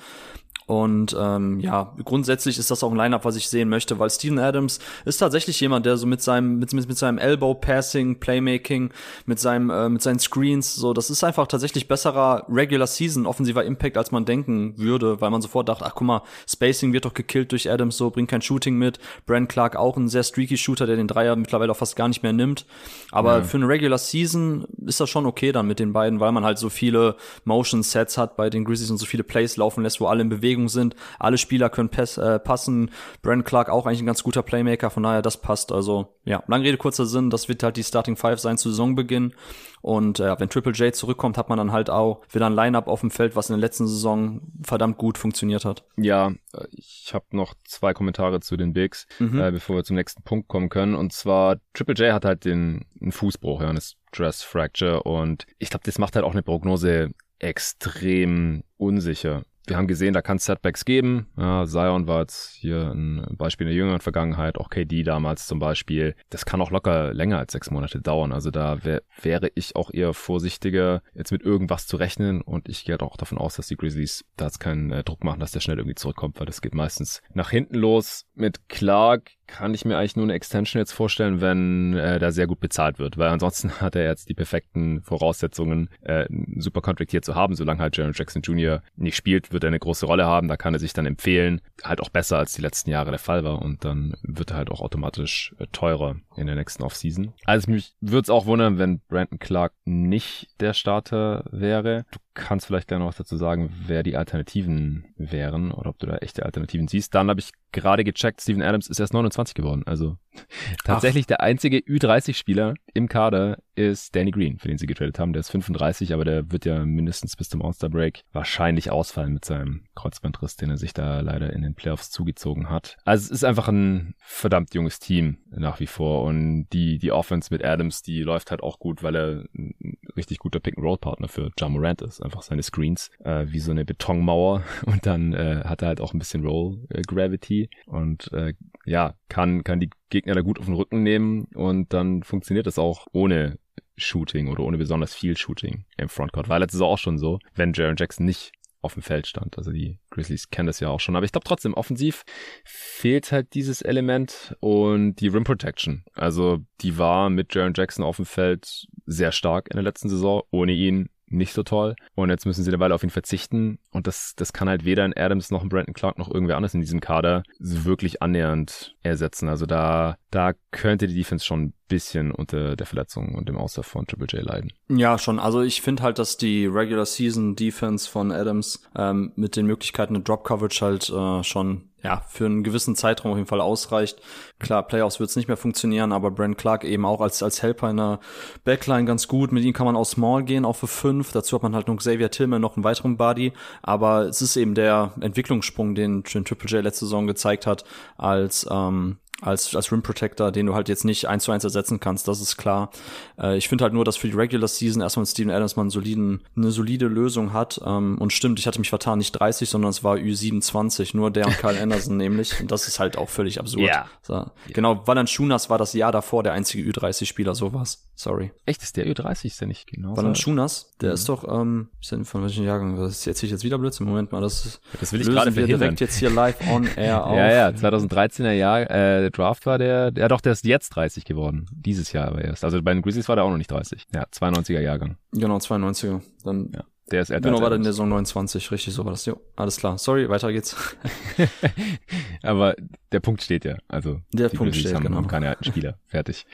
[0.67, 4.41] Und ähm, ja, grundsätzlich ist das auch ein Lineup, was ich sehen möchte, weil Steven
[4.41, 8.91] Adams ist tatsächlich jemand, der so mit seinem mit, mit, mit seinem Elbow Passing, Playmaking,
[9.27, 13.65] mit seinem äh, mit seinen Screens, so das ist einfach tatsächlich besserer Regular Season offensiver
[13.65, 17.15] Impact, als man denken würde, weil man sofort dachte, ach guck mal, Spacing wird doch
[17.15, 18.99] gekillt durch Adams, so bringt kein Shooting mit.
[19.25, 22.25] Brand Clark auch ein sehr streaky Shooter, der den Dreier mittlerweile auch fast gar nicht
[22.25, 22.67] mehr nimmt.
[23.13, 23.45] Aber ja.
[23.45, 26.59] für eine Regular Season ist das schon okay dann mit den beiden, weil man halt
[26.59, 30.07] so viele Motion Sets hat bei den Grizzlies und so viele Plays laufen lässt, wo
[30.07, 30.97] alle in Bewegung Bewegung sind.
[31.19, 32.91] Alle Spieler können pass, äh, passen.
[33.23, 35.73] Brandon Clark auch eigentlich ein ganz guter Playmaker, von daher das passt.
[35.73, 39.35] Also ja, lange Rede, kurzer Sinn, das wird halt die Starting Five sein zu Saisonbeginn.
[39.83, 43.01] Und äh, wenn Triple J zurückkommt, hat man dann halt auch wieder ein Lineup auf
[43.01, 45.85] dem Feld, was in der letzten Saison verdammt gut funktioniert hat.
[45.97, 46.33] Ja,
[46.73, 49.39] ich habe noch zwei Kommentare zu den Bigs, mhm.
[49.39, 50.95] äh, bevor wir zum nächsten Punkt kommen können.
[50.95, 55.05] Und zwar Triple J hat halt den einen Fußbruch, ja, eine Stress Fracture.
[55.05, 60.23] Und ich glaube, das macht halt auch eine Prognose extrem unsicher wir haben gesehen, da
[60.23, 61.27] kann es Setbacks geben.
[61.37, 65.59] Ja, Zion war jetzt hier ein Beispiel in der jüngeren Vergangenheit, auch KD damals zum
[65.59, 66.15] Beispiel.
[66.31, 68.33] Das kann auch locker länger als sechs Monate dauern.
[68.33, 72.41] Also da wär, wäre ich auch eher vorsichtiger, jetzt mit irgendwas zu rechnen.
[72.41, 75.25] Und ich gehe halt auch davon aus, dass die Grizzlies da jetzt keinen äh, Druck
[75.25, 78.27] machen, dass der schnell irgendwie zurückkommt, weil das geht meistens nach hinten los.
[78.35, 82.47] Mit Clark kann ich mir eigentlich nur eine Extension jetzt vorstellen, wenn äh, da sehr
[82.47, 87.11] gut bezahlt wird, weil ansonsten hat er jetzt die perfekten Voraussetzungen, äh, einen super Contract
[87.11, 87.55] hier zu haben.
[87.55, 88.83] Solange halt Jaron Jackson Jr.
[88.97, 90.49] nicht spielt, wird er eine große Rolle haben.
[90.49, 91.61] Da kann er sich dann empfehlen.
[91.83, 94.71] Halt auch besser als die letzten Jahre der Fall war und dann wird er halt
[94.71, 97.33] auch automatisch äh, teurer in der nächsten Offseason.
[97.45, 102.05] Also mich würde es auch wundern, wenn Brandon Clark nicht der Starter wäre.
[102.11, 106.07] Du kannst vielleicht gerne noch was dazu sagen, wer die Alternativen wären oder ob du
[106.07, 107.15] da echte Alternativen siehst.
[107.15, 109.83] Dann habe ich gerade gecheckt, Steven Adams ist erst 29 geworden.
[109.87, 110.17] Also
[110.85, 111.29] tatsächlich Ach.
[111.29, 115.33] der einzige Ü30-Spieler im Kader ist Danny Green, für den sie getradet haben.
[115.33, 119.83] Der ist 35, aber der wird ja mindestens bis zum All-Star-Break wahrscheinlich ausfallen mit seinem
[119.95, 122.97] Kreuzbandriss, den er sich da leider in den Playoffs zugezogen hat.
[123.05, 127.53] Also es ist einfach ein verdammt junges Team nach wie vor und die, die Offense
[127.53, 129.75] mit Adams, die läuft halt auch gut, weil er ein
[130.17, 132.23] richtig guter Pick-and-Roll-Partner für John Morant ist.
[132.23, 136.15] Einfach seine Screens äh, wie so eine Betonmauer und dann äh, hat er halt auch
[136.15, 138.55] ein bisschen Roll-Gravity und äh,
[138.87, 142.79] ja, kann, kann die Gegner da gut auf den Rücken nehmen und dann funktioniert das
[142.79, 143.59] auch ohne
[143.97, 146.49] Shooting oder ohne besonders viel Shooting im Frontcourt.
[146.49, 149.59] War letztes Jahr auch schon so, wenn Jaron Jackson nicht auf dem Feld stand.
[149.59, 151.17] Also die Grizzlies kennen das ja auch schon.
[151.17, 152.25] Aber ich glaube trotzdem, offensiv
[152.65, 156.05] fehlt halt dieses Element und die Rim Protection.
[156.15, 160.43] Also die war mit Jaron Jackson auf dem Feld sehr stark in der letzten Saison.
[160.51, 161.97] Ohne ihn nicht so toll.
[162.15, 163.79] Und jetzt müssen sie eine Weile auf ihn verzichten.
[163.91, 166.75] Und das, das kann halt weder ein Adams noch ein Brandon Clark noch irgendwer anders
[166.75, 169.49] in diesem Kader wirklich annähernd ersetzen.
[169.49, 174.07] Also da, da könnte die Defense schon bisschen unter der Verletzung und dem Auslauf von
[174.07, 174.73] Triple J leiden.
[174.89, 175.39] Ja, schon.
[175.39, 180.15] Also ich finde halt, dass die Regular Season Defense von Adams ähm, mit den Möglichkeiten
[180.15, 184.21] der Drop Coverage halt äh, schon ja, für einen gewissen Zeitraum auf jeden Fall ausreicht.
[184.61, 187.91] Klar, Playoffs wird es nicht mehr funktionieren, aber Brent Clark eben auch als, als Helper
[187.91, 188.21] in der
[188.65, 189.51] Backline ganz gut.
[189.51, 191.33] Mit ihm kann man auch Small gehen, auch für fünf.
[191.33, 193.53] Dazu hat man halt noch Xavier Tillman, noch einen weiteren Body.
[193.83, 197.85] Aber es ist eben der Entwicklungssprung, den, den Triple J letzte Saison gezeigt hat,
[198.17, 202.01] als ähm, als, als Rim Protector, den du halt jetzt nicht eins zu eins ersetzen
[202.01, 202.91] kannst, das ist klar.
[203.39, 205.91] Äh, ich finde halt nur, dass für die Regular Season erstmal mit Steven Adams man
[205.91, 207.81] soliden, eine solide Lösung hat.
[207.85, 211.47] Ähm, und stimmt, ich hatte mich vertan, nicht 30, sondern es war Ü27, nur der
[211.47, 212.61] und Kyle Anderson nämlich.
[212.61, 213.83] Und das ist halt auch völlig absurd.
[213.83, 214.07] Yeah.
[214.23, 214.33] So.
[214.35, 214.53] Yeah.
[214.69, 218.06] Genau, Valanciunas war das Jahr davor der einzige Ü30-Spieler, sowas.
[218.19, 218.51] Sorry.
[218.65, 220.17] Echt, ist der Ü30, ist der nicht genau?
[220.17, 221.15] Valanciunas, der mhm.
[221.15, 222.97] ist doch, ähm, ist denn von welchem Jahrgang?
[222.97, 224.07] Das erzähle ich jetzt wieder Blödsinn.
[224.07, 225.81] Moment mal, das, das will ich gerade verhindern.
[225.81, 227.37] direkt jetzt hier live on air auf.
[227.37, 231.67] Ja, ja, 2013er Jahr, äh, Draft war der, ja doch, der ist jetzt 30 geworden.
[231.71, 232.65] Dieses Jahr aber erst.
[232.65, 234.07] Also bei den Grizzlies war der auch noch nicht 30.
[234.15, 235.19] Ja, 92er Jahrgang.
[235.33, 236.23] Genau, 92er.
[236.43, 236.85] Dann ja.
[237.13, 237.51] Der ist älter.
[237.51, 239.27] Genau, war dann in der Saison 29, richtig, so war das.
[239.27, 239.97] Jo, alles klar.
[239.97, 240.97] Sorry, weiter geht's.
[242.43, 242.75] Aber
[243.13, 243.77] der Punkt steht ja.
[243.87, 245.17] Also der Punkt steht, haben, genau.
[245.17, 245.99] haben keine alten Spieler.
[246.07, 246.47] Fertig.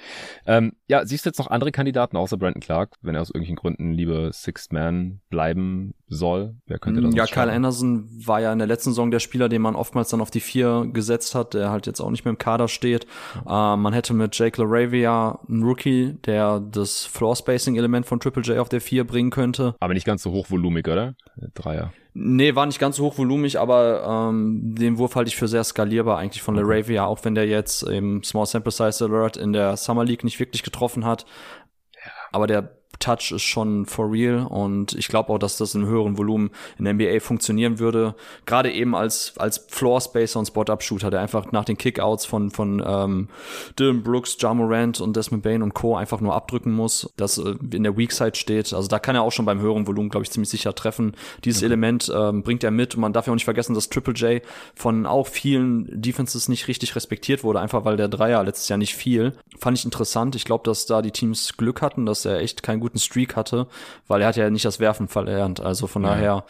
[0.47, 3.57] Ähm, ja, siehst du jetzt noch andere Kandidaten außer Brandon Clark, wenn er aus irgendwelchen
[3.57, 6.57] Gründen lieber Sixth Man bleiben soll?
[6.66, 9.62] Wer könnte das Ja, Kyle Anderson war ja in der letzten Saison der Spieler, den
[9.62, 12.38] man oftmals dann auf die vier gesetzt hat, der halt jetzt auch nicht mehr im
[12.38, 13.07] Kader steht.
[13.46, 13.75] Ja.
[13.75, 18.68] Ähm, man hätte mit Jake LaRavia einen Rookie, der das Floor-Spacing-Element von Triple J auf
[18.68, 19.75] der vier bringen könnte.
[19.81, 21.14] Aber nicht ganz so hochvolumig, oder?
[21.55, 21.92] Dreier.
[22.14, 26.18] Nee, war nicht ganz so hochvolumig, aber ähm, den Wurf halte ich für sehr skalierbar
[26.18, 26.66] eigentlich von okay.
[26.66, 30.38] LaRavia, auch wenn der jetzt im Small Sample Size Alert in der Summer League nicht
[30.38, 31.25] wirklich getroffen hat.
[31.94, 32.12] Ja.
[32.33, 36.17] Aber der Touch ist schon for real und ich glaube auch, dass das in höheren
[36.19, 38.15] Volumen in der NBA funktionieren würde.
[38.47, 42.83] Gerade eben als, als Floor Spacer und Spot-Up-Shooter, der einfach nach den Kickouts von, von
[42.87, 43.29] ähm,
[43.79, 45.97] Dylan Brooks, Ja Morant und Desmond Bain und Co.
[45.97, 48.73] einfach nur abdrücken muss, das äh, in der Weak Side steht.
[48.73, 51.15] Also da kann er auch schon beim höheren Volumen, glaube ich, ziemlich sicher treffen.
[51.45, 51.67] Dieses mhm.
[51.67, 54.43] Element ähm, bringt er mit und man darf ja auch nicht vergessen, dass Triple J
[54.75, 58.95] von auch vielen Defenses nicht richtig respektiert wurde, einfach weil der Dreier letztes Jahr nicht
[58.95, 59.35] viel.
[59.59, 60.37] Fand ich interessant.
[60.37, 63.66] Ich glaube, dass da die Teams Glück hatten, dass er echt kein guten Streak hatte,
[64.07, 65.61] weil er hat ja nicht das Werfen verlernt.
[65.61, 66.11] Also von ja.
[66.11, 66.44] daher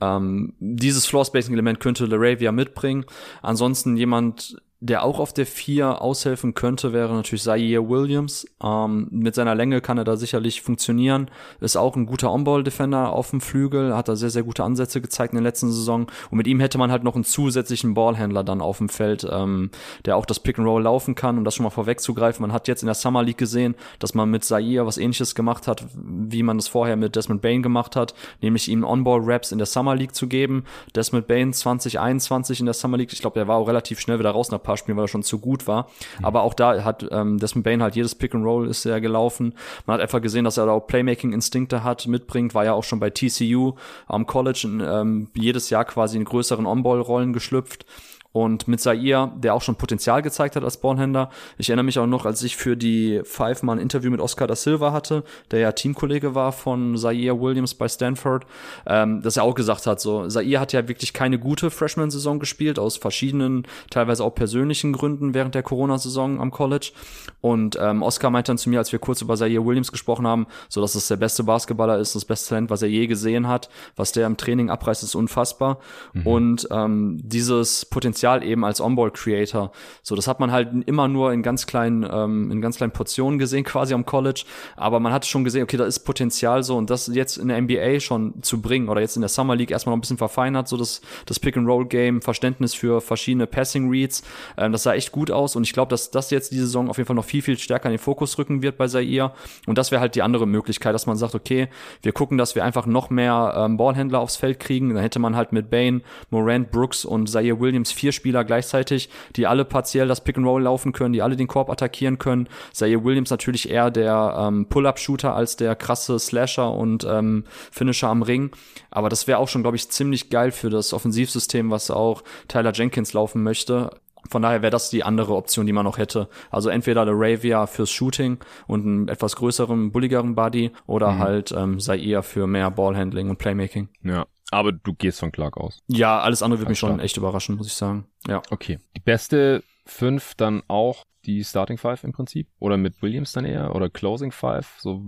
[0.00, 3.04] ähm, dieses Floor-Spacing-Element könnte LaRavia mitbringen.
[3.42, 8.46] Ansonsten jemand, der auch auf der 4 aushelfen könnte, wäre natürlich Zaire Williams.
[8.62, 11.30] Ähm, mit seiner Länge kann er da sicherlich funktionieren.
[11.60, 15.34] Ist auch ein guter On-Ball-Defender auf dem Flügel, hat da sehr, sehr gute Ansätze gezeigt
[15.34, 16.06] in der letzten Saison.
[16.30, 19.70] Und mit ihm hätte man halt noch einen zusätzlichen Ballhändler dann auf dem Feld, ähm,
[20.06, 22.40] der auch das Pick-and-Roll laufen kann, um das schon mal vorwegzugreifen.
[22.40, 25.68] Man hat jetzt in der Summer League gesehen, dass man mit Zaire was ähnliches gemacht
[25.68, 29.66] hat, wie man das vorher mit Desmond Bain gemacht hat, nämlich ihm On-Ball-Raps in der
[29.66, 30.64] Summer League zu geben.
[30.94, 34.30] Desmond Bain 2021 in der Summer League, ich glaube, der war auch relativ schnell wieder
[34.30, 35.88] raus nach paar Spielen, weil er schon zu gut war.
[36.18, 36.24] Mhm.
[36.24, 39.54] Aber auch da hat ähm, Desmond Bain halt jedes Pick and Roll ist sehr gelaufen.
[39.86, 43.00] Man hat einfach gesehen, dass er da auch Playmaking-Instinkte hat, mitbringt, war ja auch schon
[43.00, 43.74] bei TCU
[44.06, 47.84] am College ähm, jedes Jahr quasi in größeren On-Ball-Rollen geschlüpft.
[48.32, 51.30] Und mit Zaire, der auch schon Potenzial gezeigt hat als Ballhändler.
[51.58, 54.46] Ich erinnere mich auch noch, als ich für die Five mal ein Interview mit Oscar
[54.46, 58.46] da Silva hatte, der ja Teamkollege war von Zaire Williams bei Stanford,
[58.86, 62.78] ähm, dass er auch gesagt hat, so, Zaire hat ja wirklich keine gute Freshman-Saison gespielt,
[62.78, 66.92] aus verschiedenen, teilweise auch persönlichen Gründen während der Corona-Saison am College.
[67.40, 70.46] Und ähm, Oscar meinte dann zu mir, als wir kurz über Zaire Williams gesprochen haben,
[70.68, 73.70] so dass es der beste Basketballer ist, das beste Talent, was er je gesehen hat,
[73.96, 75.78] was der im Training abreißt, ist unfassbar.
[76.12, 76.26] Mhm.
[76.26, 79.72] Und ähm, dieses Potenzial Potenzial eben als On-Ball-Creator.
[80.02, 83.38] So, das hat man halt immer nur in ganz kleinen, ähm, in ganz kleinen Portionen
[83.38, 84.44] gesehen, quasi am College.
[84.76, 87.60] Aber man hat schon gesehen, okay, da ist Potenzial so und das jetzt in der
[87.60, 90.68] NBA schon zu bringen oder jetzt in der Summer League erstmal noch ein bisschen verfeinert,
[90.68, 94.22] so das, das Pick-and-Roll-Game, Verständnis für verschiedene Passing-Reads.
[94.58, 96.98] Ähm, das sah echt gut aus und ich glaube, dass das jetzt diese Saison auf
[96.98, 99.32] jeden Fall noch viel, viel stärker in den Fokus rücken wird bei Zaire.
[99.66, 101.68] Und das wäre halt die andere Möglichkeit, dass man sagt, okay,
[102.02, 104.92] wir gucken, dass wir einfach noch mehr ähm, Ballhändler aufs Feld kriegen.
[104.92, 109.08] Dann hätte man halt mit Bain, Morant, Brooks und Zaire Williams vier vier Spieler gleichzeitig,
[109.36, 112.48] die alle partiell das Pick and Roll laufen können, die alle den Korb attackieren können.
[112.72, 118.22] Zaire Williams natürlich eher der ähm, Pull-up-Shooter als der krasse Slasher und ähm, Finisher am
[118.22, 118.50] Ring.
[118.90, 122.72] Aber das wäre auch schon, glaube ich, ziemlich geil für das Offensivsystem, was auch Tyler
[122.72, 123.90] Jenkins laufen möchte.
[124.28, 126.28] Von daher wäre das die andere Option, die man noch hätte.
[126.50, 131.18] Also entweder der Ravia fürs Shooting und einen etwas größeren, bulligeren Body oder mhm.
[131.18, 133.88] halt ähm, Zaire für mehr Ballhandling und Playmaking.
[134.02, 135.80] Ja, aber du gehst von Clark aus.
[135.86, 138.06] Ja, alles andere wird mich schon echt überraschen, muss ich sagen.
[138.26, 138.42] Ja.
[138.50, 138.78] Okay.
[138.96, 142.48] Die beste fünf dann auch die Starting Five im Prinzip?
[142.58, 143.74] Oder mit Williams dann eher?
[143.74, 144.76] Oder Closing Five?
[144.78, 145.02] So,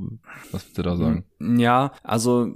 [0.50, 1.24] was würdest du da sagen?
[1.40, 2.48] Ja, also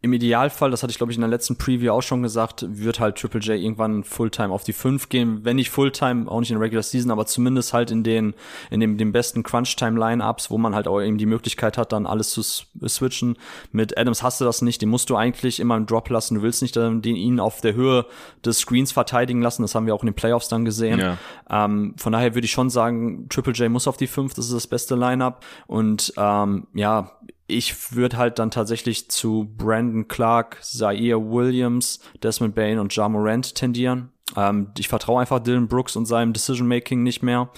[0.00, 3.00] im Idealfall, das hatte ich glaube ich in der letzten Preview auch schon gesagt, wird
[3.00, 5.44] halt Triple J irgendwann Fulltime auf die 5 gehen.
[5.44, 8.34] Wenn nicht Fulltime, auch nicht in der Regular Season, aber zumindest halt in den,
[8.70, 12.30] in dem, den besten Crunch-Time-Lineups, wo man halt auch eben die Möglichkeit hat, dann alles
[12.30, 13.36] zu switchen.
[13.72, 16.36] Mit Adams hast du das nicht, den musst du eigentlich immer im Drop lassen.
[16.36, 18.06] Du willst nicht den, ihn auf der Höhe
[18.44, 19.62] des Screens verteidigen lassen.
[19.62, 21.00] Das haben wir auch in den Playoffs dann gesehen.
[21.00, 21.18] Ja.
[21.50, 24.54] Ähm, von daher würde ich schon sagen, Triple J muss auf die 5, das ist
[24.54, 25.44] das beste Lineup.
[25.66, 27.12] Und ähm, ja,
[27.48, 33.54] ich würde halt dann tatsächlich zu Brandon Clark, Zaire Williams, Desmond Bain und Ja Morant
[33.54, 34.10] tendieren.
[34.36, 37.50] Ähm, ich vertraue einfach Dylan Brooks und seinem Decision Making nicht mehr.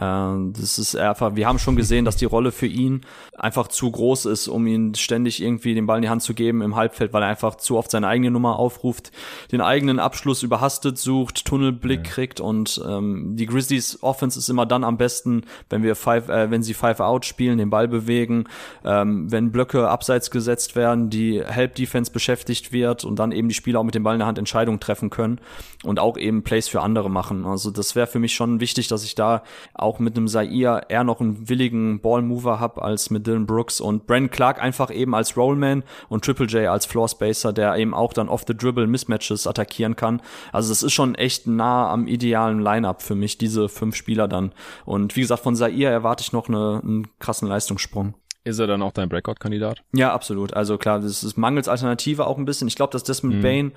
[0.00, 3.02] Ähm, das ist einfach, wir haben schon gesehen, dass die Rolle für ihn
[3.36, 6.62] einfach zu groß ist, um ihn ständig irgendwie den Ball in die Hand zu geben
[6.62, 9.12] im Halbfeld, weil er einfach zu oft seine eigene Nummer aufruft,
[9.52, 12.12] den eigenen Abschluss überhastet sucht, Tunnelblick ja.
[12.12, 16.50] kriegt und ähm, die Grizzlies Offense ist immer dann am besten, wenn wir five, äh,
[16.50, 18.46] wenn sie Five Out spielen, den Ball bewegen,
[18.84, 23.54] ähm, wenn Blöcke abseits gesetzt werden, die Help Defense beschäftigt wird und dann eben die
[23.54, 25.40] Spieler auch mit dem Ball in der Hand Entscheidungen treffen können
[25.84, 27.44] und auch eben Plays für andere machen.
[27.46, 29.42] Also das wäre für mich schon wichtig, dass ich da
[29.74, 34.06] auch mit einem Zaire eher noch einen willigen Ballmover habe als mit Dylan Brooks und
[34.06, 38.12] Brandon Clark einfach eben als Rollman und Triple J als Floor Spacer, der eben auch
[38.12, 40.20] dann off the dribble Mismatches attackieren kann.
[40.52, 44.52] Also das ist schon echt nah am idealen Lineup für mich, diese fünf Spieler dann.
[44.84, 48.14] Und wie gesagt, von Zaire erwarte ich noch eine, einen krassen Leistungssprung.
[48.46, 49.82] Ist er dann auch dein Breakout-Kandidat?
[49.92, 50.52] Ja, absolut.
[50.52, 52.68] Also klar, das ist mangels Alternative auch ein bisschen.
[52.68, 53.42] Ich glaube, dass Desmond mhm.
[53.42, 53.72] Bain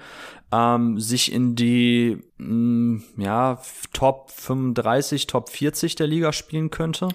[0.51, 3.61] ähm, sich in die mh, mm, ja,
[3.93, 7.07] Top 35, Top 40 der Liga spielen könnte.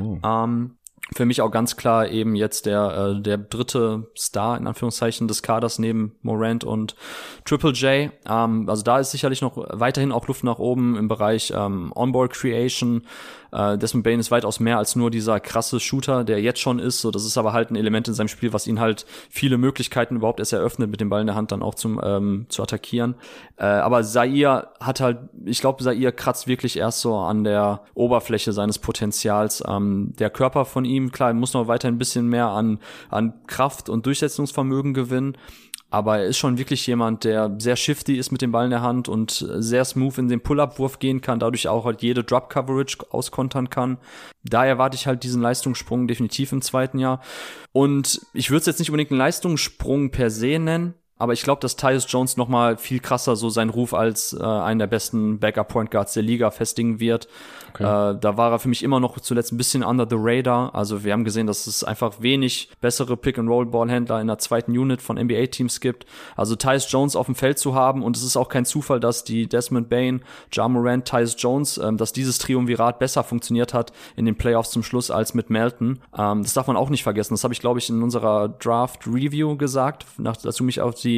[0.00, 0.18] Oh.
[0.24, 0.76] Ähm,
[1.12, 5.42] für mich auch ganz klar eben jetzt der, äh, der dritte Star in Anführungszeichen des
[5.42, 6.94] Kaders neben Morant und
[7.44, 8.12] Triple J.
[8.28, 12.32] Ähm, also da ist sicherlich noch weiterhin auch Luft nach oben im Bereich ähm, Onboard
[12.32, 13.02] Creation,
[13.52, 17.00] äh, Desmond Bain ist weitaus mehr als nur dieser krasse Shooter, der jetzt schon ist.
[17.00, 20.16] So, das ist aber halt ein Element in seinem Spiel, was ihn halt viele Möglichkeiten
[20.16, 23.14] überhaupt erst eröffnet, mit dem Ball in der Hand dann auch zum ähm, zu attackieren.
[23.56, 28.52] Äh, aber Zaire hat halt, ich glaube, Zaire kratzt wirklich erst so an der Oberfläche
[28.52, 29.62] seines Potenzials.
[29.66, 33.88] Ähm, der Körper von ihm, klar, muss noch weiter ein bisschen mehr an an Kraft
[33.88, 35.36] und Durchsetzungsvermögen gewinnen.
[35.92, 38.82] Aber er ist schon wirklich jemand, der sehr shifty ist mit dem Ball in der
[38.82, 43.70] Hand und sehr smooth in den Pull-Up-Wurf gehen kann, dadurch auch halt jede Drop-Coverage auskontern
[43.70, 43.98] kann.
[44.44, 47.20] Da erwarte ich halt diesen Leistungssprung definitiv im zweiten Jahr.
[47.72, 51.60] Und ich würde es jetzt nicht unbedingt einen Leistungssprung per se nennen, aber ich glaube,
[51.60, 55.38] dass Tyus Jones noch mal viel krasser so seinen Ruf als äh, einen der besten
[55.38, 57.28] Backup Point Guards der Liga festigen wird.
[57.74, 57.82] Okay.
[57.84, 60.74] Äh, da war er für mich immer noch zuletzt ein bisschen under the radar.
[60.74, 65.18] Also wir haben gesehen, dass es einfach wenig bessere Pick-and-Roll-Ballhändler in der zweiten Unit von
[65.18, 66.06] NBA-Teams gibt.
[66.36, 69.22] Also Tyus Jones auf dem Feld zu haben und es ist auch kein Zufall, dass
[69.22, 70.22] die Desmond Bain,
[70.54, 74.82] Ja Morant, Tyus Jones, ähm, dass dieses Triumvirat besser funktioniert hat in den Playoffs zum
[74.82, 76.00] Schluss als mit Melton.
[76.16, 77.34] Ähm, das darf man auch nicht vergessen.
[77.34, 81.09] Das habe ich, glaube ich, in unserer Draft-Review gesagt, nach, dass du mich auf die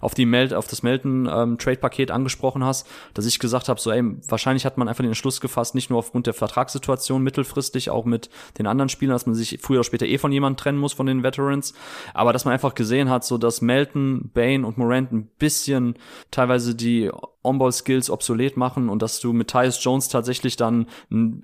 [0.00, 3.90] auf die Meld auf das Melton ähm, Trade-Paket angesprochen hast, dass ich gesagt habe, so
[3.90, 8.04] ey, wahrscheinlich hat man einfach den Entschluss gefasst, nicht nur aufgrund der Vertragssituation mittelfristig, auch
[8.04, 10.92] mit den anderen Spielern, dass man sich früher oder später eh von jemandem trennen muss,
[10.92, 11.74] von den Veterans.
[12.14, 15.94] Aber dass man einfach gesehen hat, so dass Melton, Bane und Morant ein bisschen
[16.30, 17.10] teilweise die
[17.42, 20.86] On-Ball-Skills obsolet machen und dass du mit Tyus Jones tatsächlich dann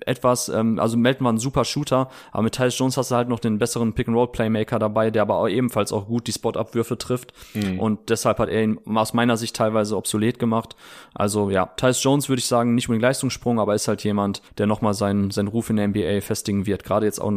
[0.05, 3.29] etwas, ähm, also Melton war ein super Shooter, aber mit Tyus Jones hast du halt
[3.29, 7.79] noch den besseren Pick-and-Roll-Playmaker dabei, der aber auch ebenfalls auch gut die Spot-Abwürfe trifft mhm.
[7.79, 10.75] und deshalb hat er ihn aus meiner Sicht teilweise obsolet gemacht.
[11.13, 14.67] Also ja, Tyus Jones würde ich sagen, nicht unbedingt Leistungssprung, aber ist halt jemand, der
[14.67, 17.27] nochmal seinen, seinen Ruf in der NBA festigen wird, gerade jetzt auch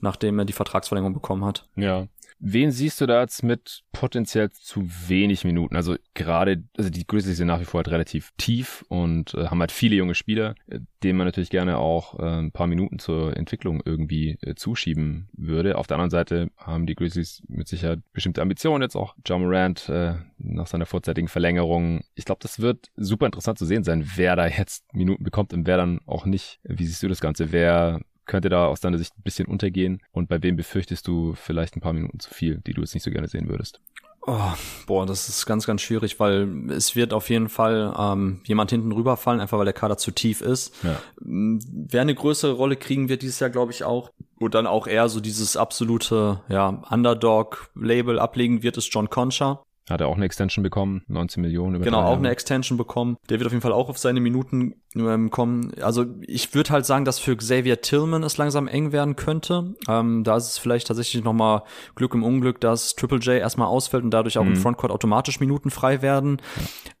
[0.00, 1.68] nachdem er die Vertragsverlängerung bekommen hat.
[1.76, 2.06] Ja,
[2.44, 5.76] Wen siehst du da jetzt mit potenziell zu wenig Minuten?
[5.76, 9.60] Also gerade, also die Grizzlies sind nach wie vor halt relativ tief und äh, haben
[9.60, 13.36] halt viele junge Spieler, äh, denen man natürlich gerne auch äh, ein paar Minuten zur
[13.36, 15.78] Entwicklung irgendwie äh, zuschieben würde.
[15.78, 19.14] Auf der anderen Seite haben die Grizzlies mit Sicherheit bestimmte Ambitionen jetzt auch.
[19.24, 22.02] John Morant äh, nach seiner vorzeitigen Verlängerung.
[22.16, 25.68] Ich glaube, das wird super interessant zu sehen sein, wer da jetzt Minuten bekommt und
[25.68, 26.58] wer dann auch nicht.
[26.64, 27.52] Wie siehst du das Ganze?
[27.52, 30.02] Wer könnte da aus deiner Sicht ein bisschen untergehen?
[30.12, 33.02] Und bei wem befürchtest du vielleicht ein paar Minuten zu viel, die du jetzt nicht
[33.02, 33.80] so gerne sehen würdest?
[34.24, 34.52] Oh,
[34.86, 38.92] boah, das ist ganz, ganz schwierig, weil es wird auf jeden Fall ähm, jemand hinten
[38.92, 40.72] rüberfallen, einfach weil der Kader zu tief ist.
[40.84, 40.96] Ja.
[41.18, 45.08] Wer eine größere Rolle kriegen wird dieses Jahr, glaube ich, auch, und dann auch eher
[45.08, 49.64] so dieses absolute ja, Underdog-Label ablegen wird, ist John Concha.
[49.90, 51.76] Hat er auch eine Extension bekommen, 19 Millionen.
[51.76, 53.16] Über genau, auch eine Extension bekommen.
[53.28, 55.72] Der wird auf jeden Fall auch auf seine Minuten ähm, kommen.
[55.80, 59.74] Also ich würde halt sagen, dass für Xavier Tillman es langsam eng werden könnte.
[59.88, 61.62] Ähm, da ist es vielleicht tatsächlich nochmal
[61.94, 64.52] Glück im Unglück, dass Triple J erstmal ausfällt und dadurch auch mhm.
[64.52, 66.40] im Frontcourt automatisch Minuten frei werden.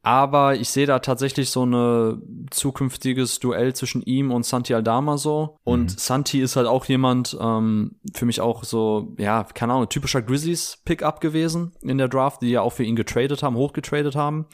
[0.02, 5.58] Aber ich sehe da tatsächlich so eine zukünftiges Duell zwischen ihm und Santi Aldama so.
[5.64, 5.98] Und mhm.
[5.98, 11.20] Santi ist halt auch jemand, ähm, für mich auch so, ja, keine Ahnung, typischer Grizzlies-Pickup
[11.20, 14.46] gewesen in der Draft, die ja auch für ihn getradet haben, hochgetradet haben,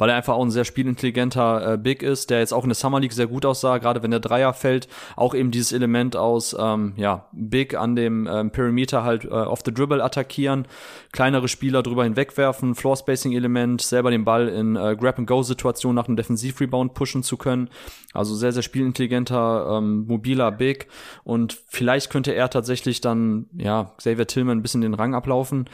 [0.00, 2.74] weil er einfach auch ein sehr spielintelligenter äh, Big ist, der jetzt auch in der
[2.74, 6.56] Summer League sehr gut aussah, gerade wenn der Dreier fällt, auch eben dieses Element aus
[6.58, 10.66] ähm, ja, Big an dem ähm, Perimeter halt äh, off the dribble attackieren,
[11.12, 15.42] kleinere Spieler drüber hinwegwerfen, Floor Spacing Element, selber den Ball in äh, Grab and Go
[15.42, 17.68] Situationen nach einem Defensiv Rebound pushen zu können.
[18.14, 20.88] Also sehr sehr spielintelligenter ähm, mobiler Big
[21.24, 25.68] und vielleicht könnte er tatsächlich dann ja Xavier Tillman ein bisschen den Rang ablaufen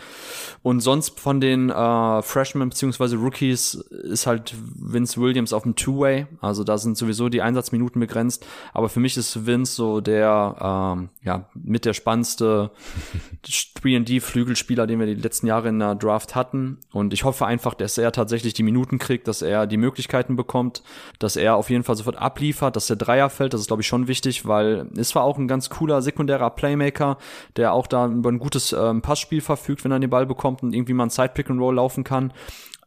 [0.64, 3.14] und sonst von den äh, Freshmen bzw.
[3.14, 3.84] Rookies
[4.16, 6.26] ist halt Vince Williams auf dem Two-Way.
[6.40, 8.46] Also da sind sowieso die Einsatzminuten begrenzt.
[8.72, 10.56] Aber für mich ist Vince so der
[10.96, 12.70] ähm, ja mit der spannendste
[13.44, 16.78] 3D-Flügelspieler, den wir die letzten Jahre in der Draft hatten.
[16.92, 20.82] Und ich hoffe einfach, dass er tatsächlich die Minuten kriegt, dass er die Möglichkeiten bekommt,
[21.18, 23.52] dass er auf jeden Fall sofort abliefert, dass der Dreier fällt.
[23.52, 27.18] Das ist, glaube ich, schon wichtig, weil es war auch ein ganz cooler sekundärer Playmaker,
[27.56, 30.72] der auch da über ein gutes ähm, Passspiel verfügt, wenn er den Ball bekommt und
[30.72, 32.32] irgendwie mal ein Side-Pick and Roll laufen kann.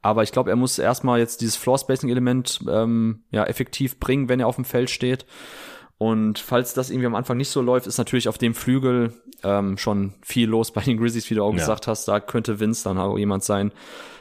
[0.02, 4.48] Aber ich glaube, er muss erstmal jetzt dieses Floor-Spacing-Element ähm, ja, effektiv bringen, wenn er
[4.48, 5.26] auf dem Feld steht.
[5.98, 9.78] Und falls das irgendwie am Anfang nicht so läuft, ist natürlich auf dem Flügel ähm,
[9.78, 11.58] schon viel los bei den Grizzlies, wie du auch ja.
[11.58, 12.08] gesagt hast.
[12.08, 13.74] Da könnte Vince dann auch jemand sein,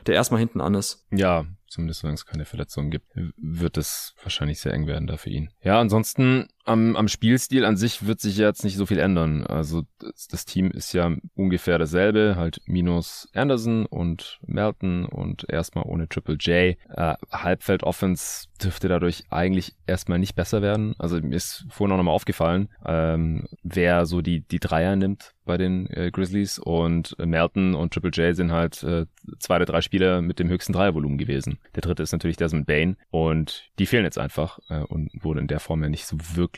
[0.07, 1.07] der erstmal hinten an ist.
[1.13, 5.31] Ja, zumindest wenn es keine Verletzungen gibt, wird es wahrscheinlich sehr eng werden da für
[5.31, 5.51] ihn.
[5.63, 9.47] Ja, ansonsten am, am Spielstil an sich wird sich jetzt nicht so viel ändern.
[9.47, 15.85] Also das, das Team ist ja ungefähr dasselbe, halt minus Anderson und Melton und erstmal
[15.87, 16.77] ohne Triple J.
[16.89, 20.95] Äh, Halbfeld Offense dürfte dadurch eigentlich erstmal nicht besser werden.
[20.99, 25.57] Also mir ist vorhin auch nochmal aufgefallen, ähm, wer so die, die Dreier nimmt bei
[25.57, 29.07] den äh, Grizzlies und Melton und Triple J sind halt äh,
[29.39, 31.59] zwei oder drei Spieler mit dem höchsten Dreiervolumen gewesen.
[31.75, 35.49] Der dritte ist natürlich Desmond Bain und die fehlen jetzt einfach äh, und wurde in
[35.49, 36.58] der Form ja nicht so wirklich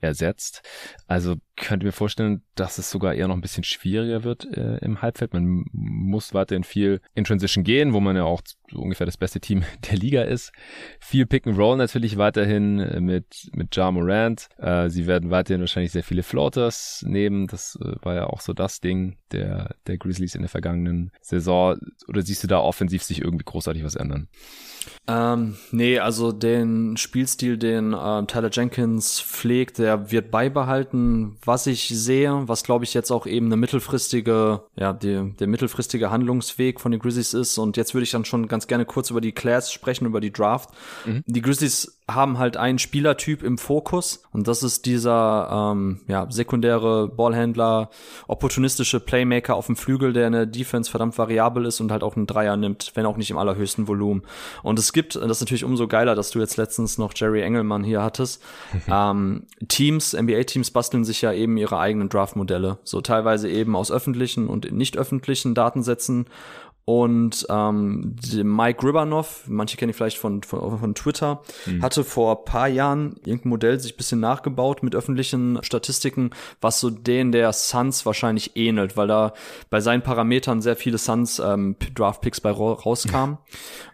[0.00, 0.62] ersetzt.
[1.06, 5.02] Also könnte mir vorstellen, dass es sogar eher noch ein bisschen schwieriger wird äh, im
[5.02, 5.32] Halbfeld.
[5.32, 9.40] Man muss weiterhin viel in Transition gehen, wo man ja auch so ungefähr das beste
[9.40, 10.52] Team der Liga ist.
[10.98, 14.48] Viel Pick and Roll natürlich weiterhin äh, mit mit Ja Morant.
[14.58, 17.46] Äh, sie werden weiterhin wahrscheinlich sehr viele Floaters nehmen.
[17.46, 21.76] Das äh, war ja auch so das Ding der der Grizzlies in der vergangenen Saison.
[22.08, 24.28] Oder siehst du da offensiv sich irgendwie großartig was ändern?
[25.06, 31.88] Ähm, nee, also den Spielstil, den äh, Tyler Jenkins pflegt, der wird beibehalten, was ich
[31.88, 36.92] sehe, was glaube ich jetzt auch eben eine mittelfristige, ja, die, der mittelfristige Handlungsweg von
[36.92, 37.58] den Grizzlies ist.
[37.58, 40.32] Und jetzt würde ich dann schon ganz gerne kurz über die Class sprechen, über die
[40.32, 40.70] Draft.
[41.04, 41.24] Mhm.
[41.26, 47.08] Die Grizzlies haben halt einen Spielertyp im Fokus und das ist dieser ähm, ja, sekundäre
[47.08, 47.90] Ballhändler,
[48.28, 52.16] opportunistische Playmaker auf dem Flügel, der in der Defense verdammt variabel ist und halt auch
[52.16, 54.22] einen Dreier nimmt, wenn auch nicht im allerhöchsten Volumen.
[54.62, 57.84] Und es gibt, das ist natürlich umso geiler, dass du jetzt letztens noch Jerry Engelmann
[57.84, 58.42] hier hattest.
[58.88, 64.48] ähm, Teams, NBA-Teams basteln sich ja eben ihre eigenen Draft-Modelle, so teilweise eben aus öffentlichen
[64.48, 66.26] und nicht öffentlichen Datensätzen
[66.84, 71.82] und ähm, Mike Ribanov, manche kennen ihn vielleicht von, von, von Twitter, mhm.
[71.82, 77.32] hatte vor paar Jahren irgendein Modell sich bisschen nachgebaut mit öffentlichen Statistiken, was so den
[77.32, 79.34] der Suns wahrscheinlich ähnelt, weil da
[79.68, 83.38] bei seinen Parametern sehr viele Suns ähm, Draft-Picks bei rauskamen.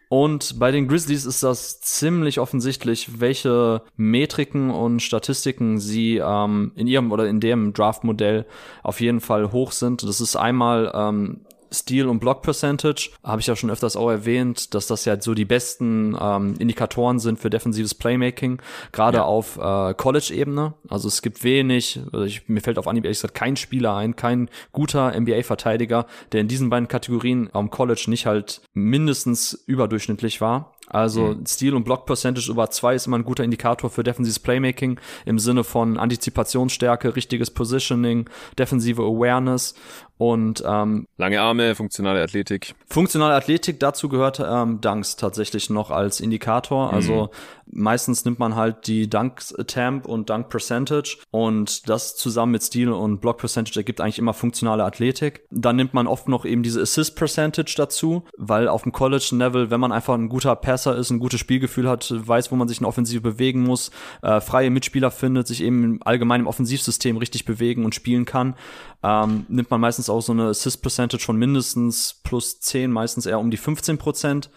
[0.09, 6.87] Und bei den Grizzlies ist das ziemlich offensichtlich, welche Metriken und Statistiken sie ähm, in
[6.87, 8.47] ihrem oder in dem Draft-Modell
[8.84, 10.05] auf jeden Fall hoch sind.
[10.05, 11.41] Das ist einmal ähm,
[11.73, 15.35] Steal und Block Percentage, habe ich ja schon öfters auch erwähnt, dass das ja so
[15.35, 18.61] die besten ähm, Indikatoren sind für defensives Playmaking,
[18.93, 19.25] gerade ja.
[19.25, 20.75] auf äh, College-Ebene.
[20.89, 24.17] Also es gibt wenig, also ich, mir fällt auf Anhieb ehrlich gesagt kein Spieler ein,
[24.17, 30.76] kein guter NBA-Verteidiger, der in diesen beiden Kategorien am College nicht halt mindestens überdurchschnittlich war.
[30.89, 31.47] Also mhm.
[31.47, 35.39] Steal und Block Percentage über zwei ist immer ein guter Indikator für defensives Playmaking im
[35.39, 38.28] Sinne von Antizipationsstärke, richtiges Positioning,
[38.59, 39.74] defensive Awareness
[40.18, 42.74] und ähm, lange Arme, funktionale Athletik.
[42.89, 46.93] Funktionale Athletik, dazu gehört ähm, Dunks tatsächlich noch als Indikator.
[46.93, 47.16] Also mhm.
[47.16, 47.30] Also
[47.66, 52.93] meistens nimmt man halt die Dunk Attempt und Dunk Percentage und das zusammen mit Steal
[52.93, 55.45] und Block Percentage ergibt eigentlich immer funktionale Athletik.
[55.51, 59.70] Dann nimmt man oft noch eben diese Assist Percentage dazu, weil auf dem College Level,
[59.70, 62.81] wenn man einfach ein guter Passer ist, ein gutes Spielgefühl hat, weiß, wo man sich
[62.81, 67.87] in Offensive bewegen muss, äh, freie Mitspieler findet, sich eben im allgemeinen Offensivsystem richtig bewegen
[67.87, 68.57] und spielen kann,
[69.03, 73.41] ähm, nimmt man meistens auch so eine Assist Percentage von mindestens plus 10, meistens eher
[73.41, 74.51] um die 15 Prozent.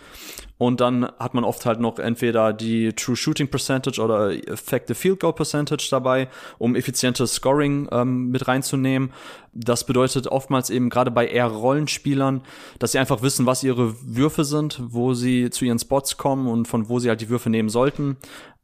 [0.60, 5.22] Und dann hat man oft halt noch entweder die True Shooting Percentage oder Effective Field
[5.22, 9.14] Goal Percentage dabei, um effizientes Scoring ähm, mit reinzunehmen.
[9.54, 12.42] Das bedeutet oftmals eben gerade bei eher Rollenspielern,
[12.78, 16.68] dass sie einfach wissen, was ihre Würfe sind, wo sie zu ihren Spots kommen und
[16.68, 18.18] von wo sie halt die Würfe nehmen sollten.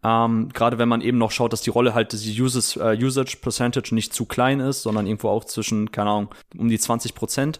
[0.06, 3.38] Ähm, Gerade wenn man eben noch schaut, dass die Rolle halt die Uses, äh, Usage
[3.42, 7.60] Percentage nicht zu klein ist, sondern irgendwo auch zwischen, keine Ahnung, um die 20 Prozent.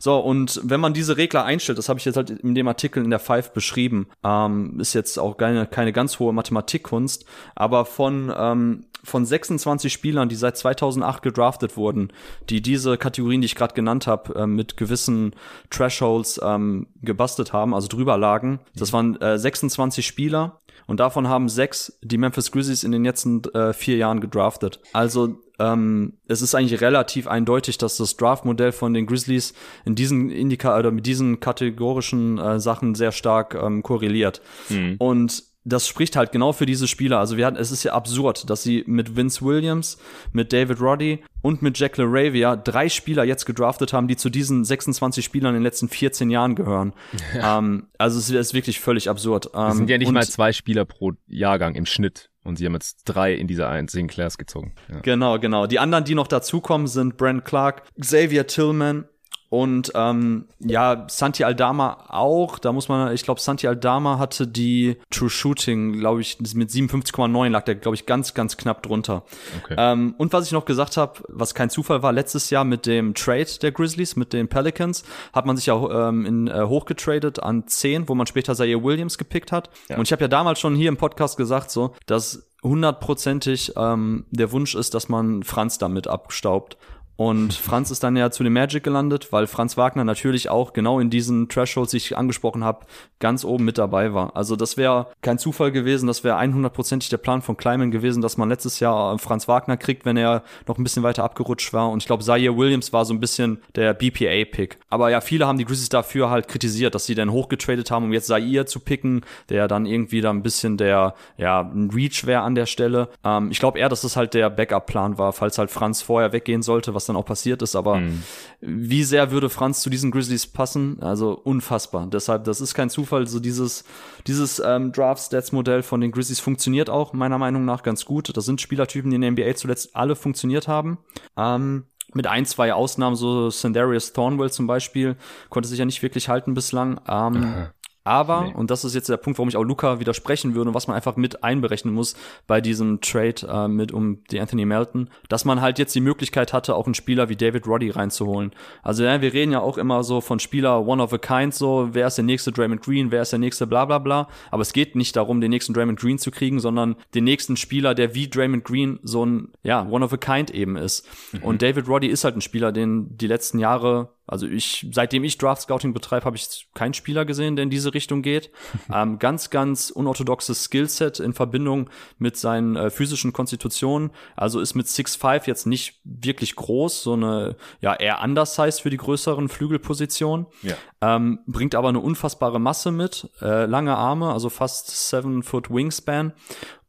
[0.00, 3.04] So, und wenn man diese Regler einstellt, das habe ich jetzt halt in dem Artikel
[3.04, 8.32] in der Five beschrieben, ähm, ist jetzt auch keine, keine ganz hohe Mathematikkunst, aber von
[8.36, 12.10] ähm, von 26 Spielern, die seit 2008 gedraftet wurden,
[12.48, 15.34] die diese Kategorien, die ich gerade genannt habe, äh, mit gewissen
[15.68, 18.60] Thresholds ähm, gebastelt haben, also drüber lagen.
[18.74, 23.42] Das waren äh, 26 Spieler und davon haben sechs die Memphis Grizzlies in den letzten
[23.54, 24.80] äh, vier Jahren gedraftet.
[24.92, 29.54] Also ähm, es ist eigentlich relativ eindeutig, dass das Draft-Modell von den Grizzlies
[29.84, 34.42] in diesen Indika oder mit diesen kategorischen äh, Sachen sehr stark ähm, korreliert.
[34.68, 34.96] Mhm.
[34.98, 37.18] Und das spricht halt genau für diese Spieler.
[37.18, 39.98] Also wir hatten, es ist ja absurd, dass sie mit Vince Williams,
[40.32, 44.64] mit David Roddy und mit Jack LaRavia drei Spieler jetzt gedraftet haben, die zu diesen
[44.64, 46.92] 26 Spielern in den letzten 14 Jahren gehören.
[47.34, 47.58] Ja.
[47.58, 49.50] Ähm, also es ist wirklich völlig absurd.
[49.54, 52.30] Ähm, es sind ja nicht mal zwei Spieler pro Jahrgang im Schnitt.
[52.44, 54.74] Und sie haben jetzt drei in dieser einzigen Class gezogen.
[54.92, 55.00] Ja.
[55.00, 55.66] Genau, genau.
[55.66, 59.06] Die anderen, die noch dazukommen, sind Brent Clark, Xavier Tillman
[59.54, 62.58] und ähm, ja, Santi Aldama auch.
[62.58, 67.48] Da muss man, ich glaube, Santi Aldama hatte die True Shooting, glaube ich, mit 57,9
[67.50, 69.22] lag der, glaube ich, ganz, ganz knapp drunter.
[69.62, 69.76] Okay.
[69.78, 73.14] Ähm, und was ich noch gesagt habe, was kein Zufall war, letztes Jahr mit dem
[73.14, 77.68] Trade der Grizzlies, mit den Pelicans, hat man sich ja ähm, in, äh, hochgetradet an
[77.68, 79.70] 10, wo man später Zaire Williams gepickt hat.
[79.88, 79.98] Ja.
[79.98, 84.50] Und ich habe ja damals schon hier im Podcast gesagt, so, dass hundertprozentig ähm, der
[84.50, 86.76] Wunsch ist, dass man Franz damit abstaubt.
[87.16, 90.98] Und Franz ist dann ja zu dem Magic gelandet, weil Franz Wagner natürlich auch genau
[90.98, 92.86] in diesen Thresholds, die ich angesprochen habe,
[93.20, 94.34] ganz oben mit dabei war.
[94.36, 98.36] Also das wäre kein Zufall gewesen, das wäre 100%ig der Plan von Kleiman gewesen, dass
[98.36, 101.90] man letztes Jahr Franz Wagner kriegt, wenn er noch ein bisschen weiter abgerutscht war.
[101.90, 104.78] Und ich glaube, Zaire Williams war so ein bisschen der BPA-Pick.
[104.88, 108.12] Aber ja, viele haben die Grizzlies dafür halt kritisiert, dass sie dann hochgetradet haben, um
[108.12, 112.42] jetzt Zaire zu picken, der dann irgendwie da ein bisschen der, ja, ein Reach wäre
[112.42, 113.08] an der Stelle.
[113.24, 116.62] Ähm, ich glaube eher, dass das halt der Backup-Plan war, falls halt Franz vorher weggehen
[116.62, 118.22] sollte, was was dann auch passiert ist, aber mhm.
[118.60, 120.98] wie sehr würde Franz zu diesen Grizzlies passen?
[121.00, 122.06] Also unfassbar.
[122.06, 123.26] Deshalb, das ist kein Zufall.
[123.26, 123.84] So dieses,
[124.26, 128.34] dieses ähm, Draft-Stats-Modell von den Grizzlies funktioniert auch meiner Meinung nach ganz gut.
[128.36, 130.98] Das sind Spielertypen, die in der NBA zuletzt alle funktioniert haben.
[131.36, 135.16] Ähm, mit ein, zwei Ausnahmen, so Sandarius Thornwell zum Beispiel,
[135.50, 137.00] konnte sich ja nicht wirklich halten bislang.
[137.08, 137.68] Ähm,
[138.04, 138.54] Aber, nee.
[138.54, 140.94] und das ist jetzt der Punkt, warum ich auch Luca widersprechen würde und was man
[140.94, 142.14] einfach mit einberechnen muss
[142.46, 146.52] bei diesem Trade äh, mit um die Anthony Melton, dass man halt jetzt die Möglichkeit
[146.52, 148.52] hatte, auch einen Spieler wie David Roddy reinzuholen.
[148.82, 151.88] Also ja, wir reden ja auch immer so von Spieler one of a kind, so
[151.92, 154.28] wer ist der nächste Draymond Green, wer ist der nächste bla bla bla.
[154.50, 157.94] Aber es geht nicht darum, den nächsten Draymond Green zu kriegen, sondern den nächsten Spieler,
[157.94, 161.08] der wie Draymond Green so ein, ja, one of a kind eben ist.
[161.32, 161.42] Mhm.
[161.42, 165.38] Und David Roddy ist halt ein Spieler, den die letzten Jahre also ich, seitdem ich
[165.38, 168.50] Draft Scouting betreibe, habe ich keinen Spieler gesehen, der in diese Richtung geht.
[168.92, 174.10] ähm, ganz, ganz unorthodoxes Skillset in Verbindung mit seinen äh, physischen Konstitutionen.
[174.36, 178.96] Also ist mit 6'5 jetzt nicht wirklich groß, so eine, ja, eher undersized für die
[178.96, 180.46] größeren Flügelpositionen.
[180.62, 180.74] Ja.
[181.02, 186.32] Ähm, bringt aber eine unfassbare Masse mit, äh, lange Arme, also fast 7 Foot Wingspan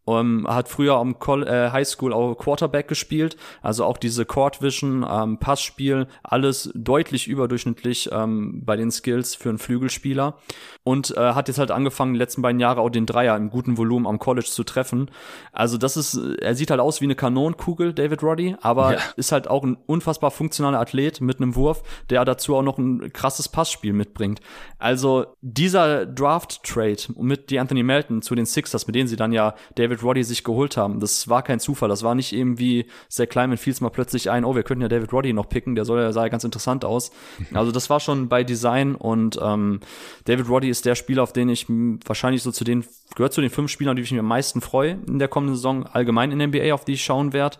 [0.05, 5.39] um, hat früher am äh, Highschool auch Quarterback gespielt, also auch diese Court Vision, ähm,
[5.39, 10.37] Passspiel, alles deutlich überdurchschnittlich ähm, bei den Skills für einen Flügelspieler
[10.83, 13.77] und äh, hat jetzt halt angefangen, die letzten beiden Jahre auch den Dreier im guten
[13.77, 15.09] Volumen am College zu treffen.
[15.51, 18.99] Also das ist, er sieht halt aus wie eine Kanonenkugel, David Roddy, aber ja.
[19.15, 21.81] ist halt auch ein unfassbar funktionaler Athlet mit einem Wurf,
[22.11, 24.41] der dazu auch noch ein krasses Passspiel mitbringt.
[24.77, 29.55] Also dieser Draft-Trade mit die Anthony Melton zu den Sixers, mit denen sie dann ja
[29.73, 31.89] David Roddy sich geholt haben, das war kein Zufall.
[31.89, 34.81] Das war nicht eben wie Zach Kleiman fiel es mal plötzlich ein, oh, wir könnten
[34.81, 37.11] ja David Roddy noch picken, der soll ja, sah ja ganz interessant aus.
[37.53, 39.79] Also das war schon bei Design und ähm,
[40.25, 41.67] David Roddy ist der Spieler, auf den ich
[42.05, 42.83] wahrscheinlich so zu den,
[43.15, 45.85] gehört zu den fünf Spielern, die ich mir am meisten freue in der kommenden Saison,
[45.85, 47.57] allgemein in der NBA, auf die ich schauen werde.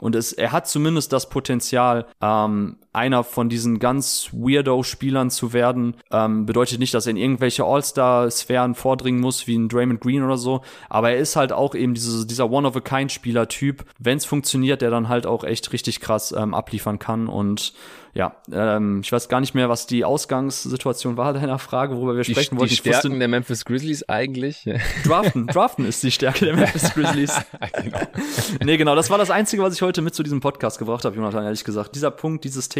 [0.00, 5.96] Und es, er hat zumindest das Potenzial, ähm, einer von diesen ganz Weirdo-Spielern zu werden.
[6.10, 10.36] Ähm, bedeutet nicht, dass er in irgendwelche All-Star-Sphären vordringen muss, wie ein Draymond Green oder
[10.36, 10.62] so.
[10.88, 13.84] Aber er ist halt auch eben diese, dieser One-of-a-Kind-Spieler-Typ.
[13.98, 17.28] Wenn es funktioniert, der dann halt auch echt richtig krass ähm, abliefern kann.
[17.28, 17.74] Und
[18.12, 22.24] ja, ähm, ich weiß gar nicht mehr, was die Ausgangssituation war deiner Frage, worüber wir
[22.24, 22.70] die, sprechen wollten.
[22.70, 24.68] Die Stärken wusste, der Memphis Grizzlies eigentlich?
[25.04, 27.40] Draften, Draften ist die Stärke der Memphis Grizzlies.
[27.82, 27.98] genau.
[28.64, 31.14] Nee, genau, das war das Einzige, was ich heute mit zu diesem Podcast gebracht habe,
[31.14, 31.94] Jonathan, ehrlich gesagt.
[31.94, 32.79] Dieser Punkt, dieses Thema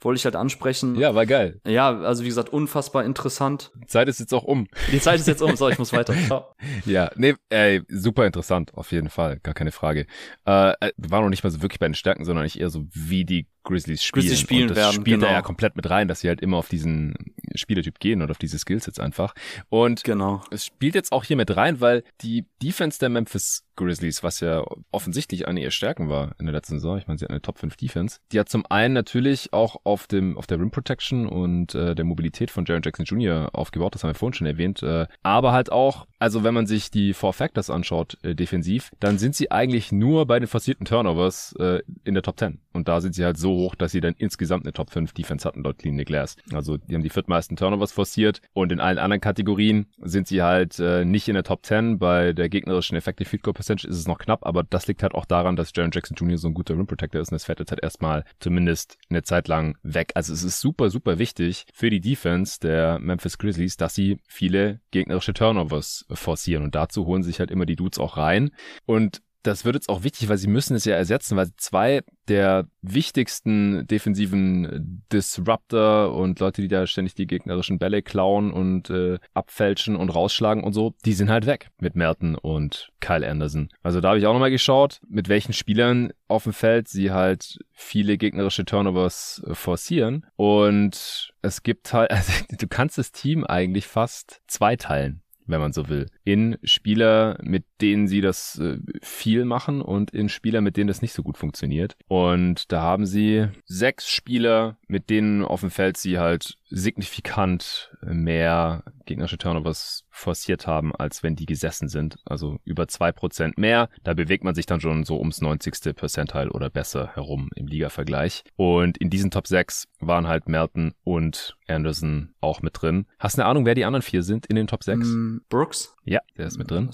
[0.00, 0.96] wollte ich halt ansprechen.
[0.96, 1.60] Ja, war geil.
[1.66, 3.70] Ja, also wie gesagt, unfassbar interessant.
[3.74, 4.66] Die Zeit ist jetzt auch um.
[4.90, 6.14] Die Zeit ist jetzt um, so, ich muss weiter.
[6.26, 6.46] Ciao.
[6.86, 10.06] Ja, nee, ey, super interessant, auf jeden Fall, gar keine Frage.
[10.44, 13.24] Äh, war noch nicht mal so wirklich bei den Stärken, sondern ich eher so, wie
[13.24, 14.22] die Grizzlies spielen.
[14.22, 15.26] Grizzlies spielen und das werden, spielt genau.
[15.26, 17.14] da ja komplett mit rein, dass sie halt immer auf diesen
[17.58, 19.34] Spielertyp gehen und auf diese Skills jetzt einfach.
[19.68, 20.42] Und genau.
[20.50, 24.64] es spielt jetzt auch hier mit rein, weil die Defense der Memphis Grizzlies, was ja
[24.90, 27.58] offensichtlich eine ihrer Stärken war in der letzten Saison, ich meine, sie hat eine Top
[27.58, 31.74] 5 Defense, die hat zum einen natürlich auch auf dem auf der Rim Protection und
[31.74, 33.50] äh, der Mobilität von Jaron Jackson Jr.
[33.54, 36.90] aufgebaut, das haben wir vorhin schon erwähnt, äh, aber halt auch, also wenn man sich
[36.90, 41.54] die Four Factors anschaut äh, defensiv, dann sind sie eigentlich nur bei den forcierten Turnovers
[41.58, 44.14] äh, in der Top 10 und da sind sie halt so hoch, dass sie dann
[44.18, 46.36] insgesamt eine Top 5 Defense hatten dort Clean Glass.
[46.52, 50.78] Also die haben die viertmeisten Turnovers forciert und in allen anderen Kategorien sind sie halt
[50.78, 51.98] äh, nicht in der Top 10.
[51.98, 55.14] Bei der gegnerischen Effective Field Goal Percentage ist es noch knapp, aber das liegt halt
[55.14, 56.38] auch daran, dass Jaron Jackson Jr.
[56.38, 59.48] so ein guter Rim Protector ist und das fährt jetzt halt erstmal zumindest eine Zeit
[59.48, 60.12] lang weg.
[60.14, 64.80] Also es ist super, super wichtig für die Defense der Memphis Grizzlies, dass sie viele
[64.90, 68.50] gegnerische Turnovers forcieren und dazu holen sich halt immer die Dudes auch rein
[68.86, 72.66] und das wird jetzt auch wichtig, weil sie müssen es ja ersetzen, weil zwei der
[72.82, 79.96] wichtigsten defensiven Disruptor und Leute, die da ständig die gegnerischen Bälle klauen und äh, abfälschen
[79.96, 83.68] und rausschlagen und so, die sind halt weg mit Merton und Kyle Anderson.
[83.82, 87.58] Also da habe ich auch nochmal geschaut, mit welchen Spielern auf dem Feld sie halt
[87.72, 93.86] viele gegnerische Turnovers äh, forcieren und es gibt halt, also du kannst das Team eigentlich
[93.86, 99.80] fast zweiteilen wenn man so will, in Spieler, mit denen sie das äh, viel machen
[99.80, 101.96] und in Spieler, mit denen das nicht so gut funktioniert.
[102.08, 108.82] Und da haben sie sechs Spieler, mit denen auf dem Feld sie halt signifikant mehr
[109.04, 112.16] gegnerische Turnovers forciert haben, als wenn die gesessen sind.
[112.24, 113.88] Also über zwei Prozent mehr.
[114.02, 115.94] Da bewegt man sich dann schon so ums 90.
[115.94, 118.44] Percentile oder besser herum im Liga-Vergleich.
[118.56, 123.06] Und in diesen Top 6 waren halt Melton und Anderson auch mit drin.
[123.18, 125.06] Hast du eine Ahnung, wer die anderen vier sind in den Top 6?
[125.08, 125.94] Mm, Brooks?
[126.04, 126.90] Ja, der ist mit drin.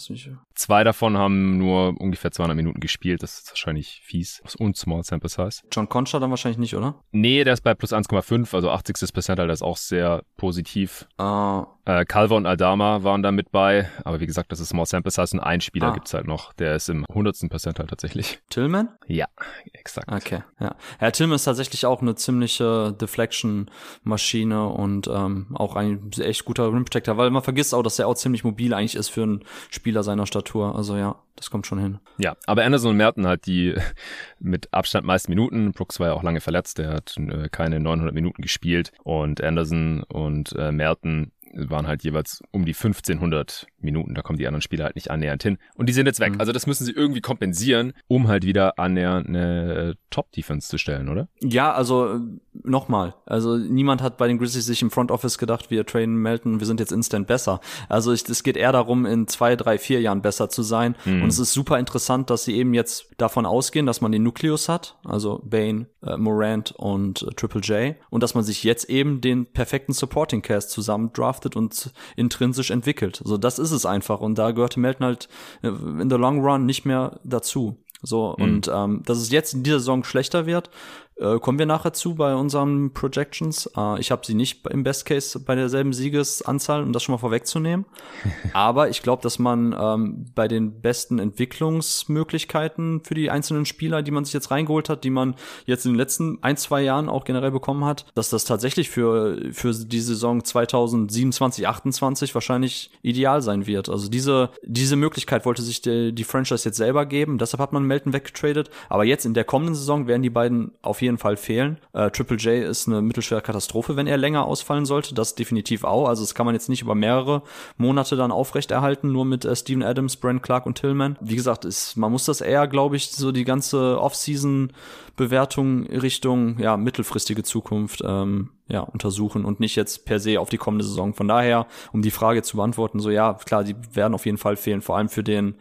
[0.54, 3.22] Zwei davon haben nur ungefähr 200 Minuten gespielt.
[3.22, 4.42] Das ist wahrscheinlich fies.
[4.58, 5.62] Und Small Sample Size.
[5.72, 7.00] John Concha dann wahrscheinlich nicht, oder?
[7.10, 9.12] Nee, der ist bei plus 1,5, also 80.
[9.12, 11.06] Percentile, das ist auch sehr positiv.
[11.20, 14.84] Uh, äh, Calver und Aldama waren da mit bei, aber wie gesagt, das ist Small
[14.84, 15.94] Sample Size und ein Spieler ah.
[15.94, 17.48] gibt's halt noch, der ist im 100.
[17.48, 18.40] Percentile tatsächlich.
[18.50, 18.90] Tillman?
[19.06, 19.26] Ja,
[19.72, 20.12] exakt.
[20.12, 20.76] Okay, ja.
[21.00, 26.84] Ja, Tillman ist tatsächlich auch eine ziemliche Deflection-Maschine und ähm, auch ein echt guter Rim
[26.84, 30.02] Protector, weil man vergisst auch, dass er auch ziemlich mobil eigentlich ist für einen Spieler
[30.02, 30.76] seiner Statur.
[30.76, 32.00] Also ja, das kommt schon hin.
[32.18, 33.74] Ja, aber Anderson und Merton halt die
[34.40, 35.72] mit Abstand meisten Minuten.
[35.72, 40.02] Brooks war ja auch lange verletzt, der hat äh, keine 900 Minuten gespielt und Anderson
[40.02, 44.14] und äh, Merton waren halt jeweils um die 1500 Minuten.
[44.14, 45.58] Da kommen die anderen Spieler halt nicht annähernd hin.
[45.74, 46.34] Und die sind jetzt weg.
[46.34, 46.40] Mhm.
[46.40, 51.08] Also das müssen sie irgendwie kompensieren, um halt wieder annähernd eine äh, Top-Defense zu stellen,
[51.08, 51.28] oder?
[51.40, 52.20] Ja, also äh,
[52.64, 53.14] nochmal.
[53.26, 56.66] Also niemand hat bei den Grizzlies sich im Front Office gedacht, wir trainen Melton, wir
[56.66, 57.60] sind jetzt instant besser.
[57.88, 60.96] Also es geht eher darum, in zwei, drei, vier Jahren besser zu sein.
[61.04, 61.22] Mhm.
[61.22, 64.68] Und es ist super interessant, dass sie eben jetzt davon ausgehen, dass man den Nukleus
[64.68, 67.96] hat, also Bane, äh, Morant und äh, Triple J.
[68.10, 73.20] Und dass man sich jetzt eben den perfekten Supporting Cast zusammen draftet und intrinsisch entwickelt.
[73.22, 74.20] Also das ist es einfach.
[74.20, 75.28] Und da gehörte Melton halt
[75.62, 77.76] äh, in the long run nicht mehr dazu.
[78.02, 78.44] So, mhm.
[78.44, 80.70] und ähm, dass es jetzt in dieser Saison schlechter wird,
[81.18, 83.70] äh, kommen wir nachher zu bei unseren Projections.
[83.76, 87.18] Äh, ich habe sie nicht im Best Case bei derselben Siegesanzahl, um das schon mal
[87.18, 87.86] vorwegzunehmen.
[88.52, 94.10] Aber ich glaube, dass man ähm, bei den besten Entwicklungsmöglichkeiten für die einzelnen Spieler, die
[94.10, 95.34] man sich jetzt reingeholt hat, die man
[95.66, 99.40] jetzt in den letzten ein, zwei Jahren auch generell bekommen hat, dass das tatsächlich für,
[99.52, 103.88] für die Saison 2027, 28 wahrscheinlich ideal sein wird.
[103.88, 107.38] Also diese, diese Möglichkeit wollte sich die, die Franchise jetzt selber geben.
[107.38, 108.70] Deshalb hat man Melton weggetradet.
[108.88, 111.78] Aber jetzt in der kommenden Saison werden die beiden auf jeden jeden Fall fehlen.
[111.92, 115.14] Äh, Triple J ist eine mittelschwere Katastrophe, wenn er länger ausfallen sollte.
[115.14, 116.08] Das definitiv auch.
[116.08, 117.42] Also das kann man jetzt nicht über mehrere
[117.76, 121.16] Monate dann aufrechterhalten, nur mit äh, Steven Adams, Brent Clark und Tillman.
[121.20, 126.76] Wie gesagt, ist, man muss das eher, glaube ich, so die ganze Off-Season-Bewertung Richtung ja
[126.76, 131.14] mittelfristige Zukunft ähm, ja, untersuchen und nicht jetzt per se auf die kommende Saison.
[131.14, 134.56] Von daher, um die Frage zu beantworten, so ja, klar, die werden auf jeden Fall
[134.56, 135.54] fehlen, vor allem für den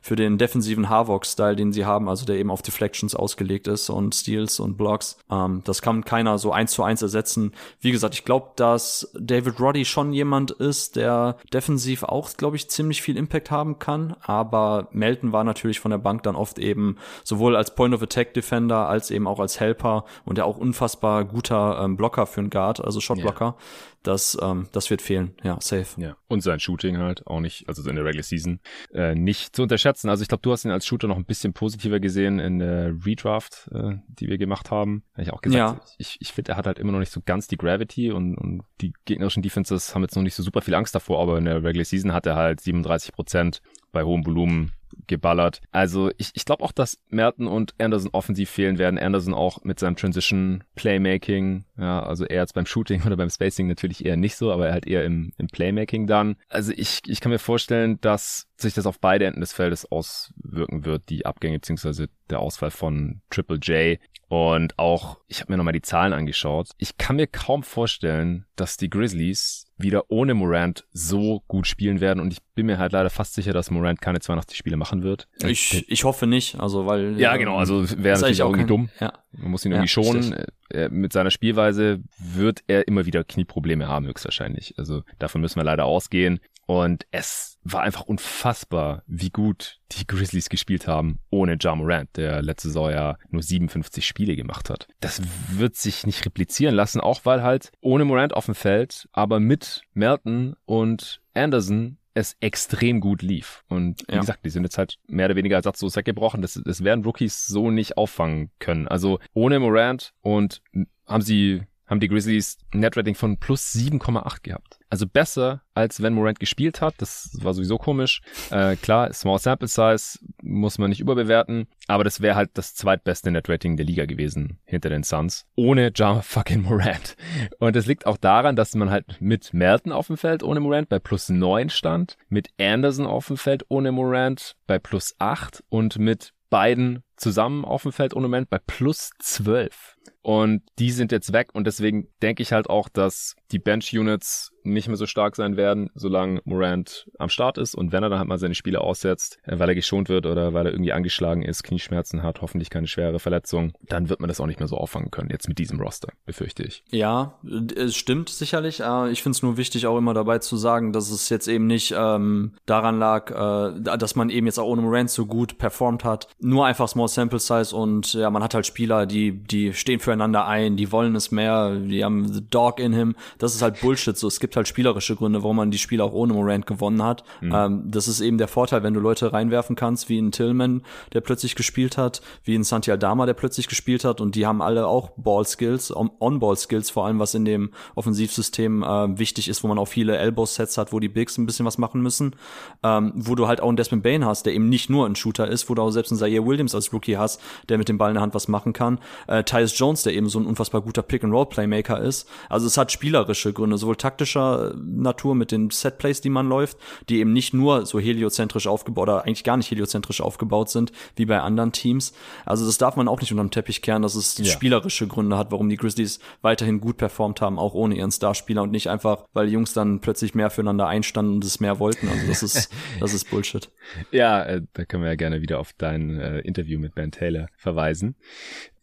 [0.00, 4.14] für den defensiven Harvok-Style, den sie haben, also der eben auf Deflections ausgelegt ist und
[4.14, 5.18] Steals und Blocks.
[5.30, 7.52] Ähm, das kann keiner so eins zu eins ersetzen.
[7.80, 12.68] Wie gesagt, ich glaube, dass David Roddy schon jemand ist, der defensiv auch, glaube ich,
[12.70, 14.16] ziemlich viel Impact haben kann.
[14.22, 19.26] Aber Melton war natürlich von der Bank dann oft eben sowohl als Point-of-Attack-Defender als eben
[19.26, 23.44] auch als Helper und der auch unfassbar guter ähm, Blocker für einen Guard, also Shotblocker.
[23.44, 25.34] Yeah das, ähm, das wird fehlen.
[25.42, 26.00] Ja, safe.
[26.00, 26.16] Ja.
[26.28, 28.60] Und sein Shooting halt auch nicht, also in der Regular Season,
[28.92, 30.08] äh, nicht zu unterschätzen.
[30.08, 32.94] Also ich glaube, du hast ihn als Shooter noch ein bisschen positiver gesehen in der
[33.04, 35.04] Redraft, äh, die wir gemacht haben.
[35.12, 35.94] Habe ich auch gesagt, ja.
[35.98, 38.62] ich, ich finde, er hat halt immer noch nicht so ganz die Gravity und, und
[38.80, 41.62] die gegnerischen Defenses haben jetzt noch nicht so super viel Angst davor, aber in der
[41.62, 43.60] Regular Season hat er halt 37 Prozent
[43.92, 44.72] bei hohem Volumen
[45.06, 45.60] geballert.
[45.70, 48.98] Also ich, ich glaube auch, dass Merton und Anderson offensiv fehlen werden.
[48.98, 53.68] Anderson auch mit seinem Transition Playmaking, ja, also eher als beim Shooting oder beim Spacing
[53.68, 56.36] natürlich eher nicht so, aber halt eher im, im Playmaking dann.
[56.48, 60.84] Also ich, ich kann mir vorstellen, dass sich das auf beide Enden des Feldes auswirken
[60.84, 63.98] wird, die Abgänge beziehungsweise der Ausfall von Triple J.
[64.28, 66.68] Und auch, ich habe mir nochmal die Zahlen angeschaut.
[66.78, 72.20] Ich kann mir kaum vorstellen, dass die Grizzlies wieder ohne Morant so gut spielen werden.
[72.20, 75.28] Und ich bin mir halt leider fast sicher, dass Morant keine 82 Spiele machen wird.
[75.44, 77.18] Ich, ich hoffe nicht, also weil.
[77.18, 78.88] Ja, genau, also wäre natürlich auch irgendwie kein, dumm.
[79.00, 79.12] Ja.
[79.32, 80.46] Man muss ihn irgendwie ja, schonen.
[80.70, 84.74] Äh, mit seiner Spielweise wird er immer wieder Knieprobleme haben, höchstwahrscheinlich.
[84.78, 86.40] Also davon müssen wir leider ausgehen.
[86.66, 92.42] Und es war einfach unfassbar, wie gut die Grizzlies gespielt haben ohne Ja Morant, der
[92.42, 94.88] letzte Saison ja nur 57 Spiele gemacht hat.
[95.00, 99.40] Das wird sich nicht replizieren lassen, auch weil halt ohne Morant auf dem Feld, aber
[99.40, 103.64] mit Melton und Anderson es extrem gut lief.
[103.68, 104.20] Und wie ja.
[104.20, 106.42] gesagt, die sind jetzt halt mehr oder weniger ersatzlos weggebrochen.
[106.42, 108.88] Das, das werden Rookies so nicht auffangen können.
[108.88, 110.60] Also ohne Morant und
[111.06, 114.79] haben sie haben die Grizzlies ein Netrating von plus 7,8 gehabt.
[114.90, 116.94] Also besser, als wenn Morant gespielt hat.
[116.98, 118.20] Das war sowieso komisch.
[118.50, 123.30] Äh, klar, Small Sample Size muss man nicht überbewerten, aber das wäre halt das zweitbeste
[123.30, 125.46] Netrating der Liga gewesen hinter den Suns.
[125.54, 127.16] Ohne Ja fucking Morant.
[127.60, 130.88] Und es liegt auch daran, dass man halt mit Melton auf dem Feld ohne Morant
[130.88, 135.98] bei plus 9 stand, mit Anderson auf dem Feld ohne Morant bei plus 8 und
[135.98, 139.96] mit beiden zusammen auf dem Feld ohne Moment bei plus 12.
[140.22, 144.88] Und die sind jetzt weg und deswegen denke ich halt auch, dass die Bench-Units nicht
[144.88, 148.28] mehr so stark sein werden, solange Morant am Start ist und wenn er dann halt
[148.28, 151.62] mal seine Spiele aussetzt, äh, weil er geschont wird oder weil er irgendwie angeschlagen ist,
[151.62, 155.10] Knieschmerzen hat, hoffentlich keine schwere Verletzung, dann wird man das auch nicht mehr so auffangen
[155.10, 156.84] können, jetzt mit diesem Roster, befürchte ich.
[156.90, 157.38] Ja,
[157.74, 158.80] es stimmt sicherlich.
[159.10, 161.94] Ich finde es nur wichtig, auch immer dabei zu sagen, dass es jetzt eben nicht
[161.96, 166.28] ähm, daran lag, äh, dass man eben jetzt auch ohne Morant so gut performt hat.
[166.38, 170.46] Nur einfach Small Sample Size und ja, man hat halt Spieler, die, die stehen füreinander
[170.46, 173.16] ein, die wollen es mehr, die haben the dog in him.
[173.38, 174.16] Das ist halt Bullshit.
[174.16, 177.24] So, es gibt halt spielerische Gründe, warum man die Spiele auch ohne Morant gewonnen hat.
[177.40, 177.52] Mhm.
[177.54, 180.82] Ähm, das ist eben der Vorteil, wenn du Leute reinwerfen kannst, wie ein Tillman,
[181.12, 184.62] der plötzlich gespielt hat, wie ein Santi Aldama, der plötzlich gespielt hat und die haben
[184.62, 189.78] alle auch Ball-Skills, On-Ball-Skills, vor allem was in dem Offensivsystem äh, wichtig ist, wo man
[189.78, 192.36] auch viele Elbow-Sets hat, wo die Bigs ein bisschen was machen müssen,
[192.82, 195.48] ähm, wo du halt auch einen Desmond Bain hast, der eben nicht nur ein Shooter
[195.48, 197.98] ist, wo du auch selbst einen Zaire Williams als Rookie Rookie hast, der mit dem
[197.98, 198.98] Ball in der Hand was machen kann.
[199.26, 202.28] Äh, Tyus Jones, der eben so ein unfassbar guter Pick-and-Roll-Playmaker ist.
[202.48, 206.76] Also es hat spielerische Gründe, sowohl taktischer Natur mit den Set-Plays, die man läuft,
[207.08, 211.26] die eben nicht nur so heliozentrisch aufgebaut oder eigentlich gar nicht heliozentrisch aufgebaut sind, wie
[211.26, 212.12] bei anderen Teams.
[212.44, 214.44] Also das darf man auch nicht unterm Teppich kehren, dass es ja.
[214.44, 218.70] spielerische Gründe hat, warum die Grizzlies weiterhin gut performt haben, auch ohne ihren Starspieler und
[218.70, 222.08] nicht einfach, weil die Jungs dann plötzlich mehr füreinander einstanden und es mehr wollten.
[222.08, 223.70] Also das ist, das ist Bullshit.
[224.10, 227.48] Ja, äh, da können wir ja gerne wieder auf dein äh, Interview mit Ben Taylor
[227.56, 228.16] verweisen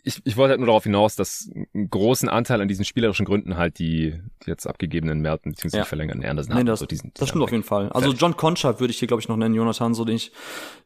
[0.07, 3.57] ich, ich wollte halt nur darauf hinaus, dass einen großen Anteil an diesen spielerischen Gründen
[3.57, 5.79] halt die, die jetzt abgegebenen Merten bzw.
[5.79, 5.83] Ja.
[5.83, 6.65] verlängerten Anderson nee, haben.
[6.65, 7.89] Das, so diesen, das stimmt auf jeden Fall.
[7.89, 10.31] Also John Concha würde ich hier, glaube ich, noch nennen, Jonathan, so den ich,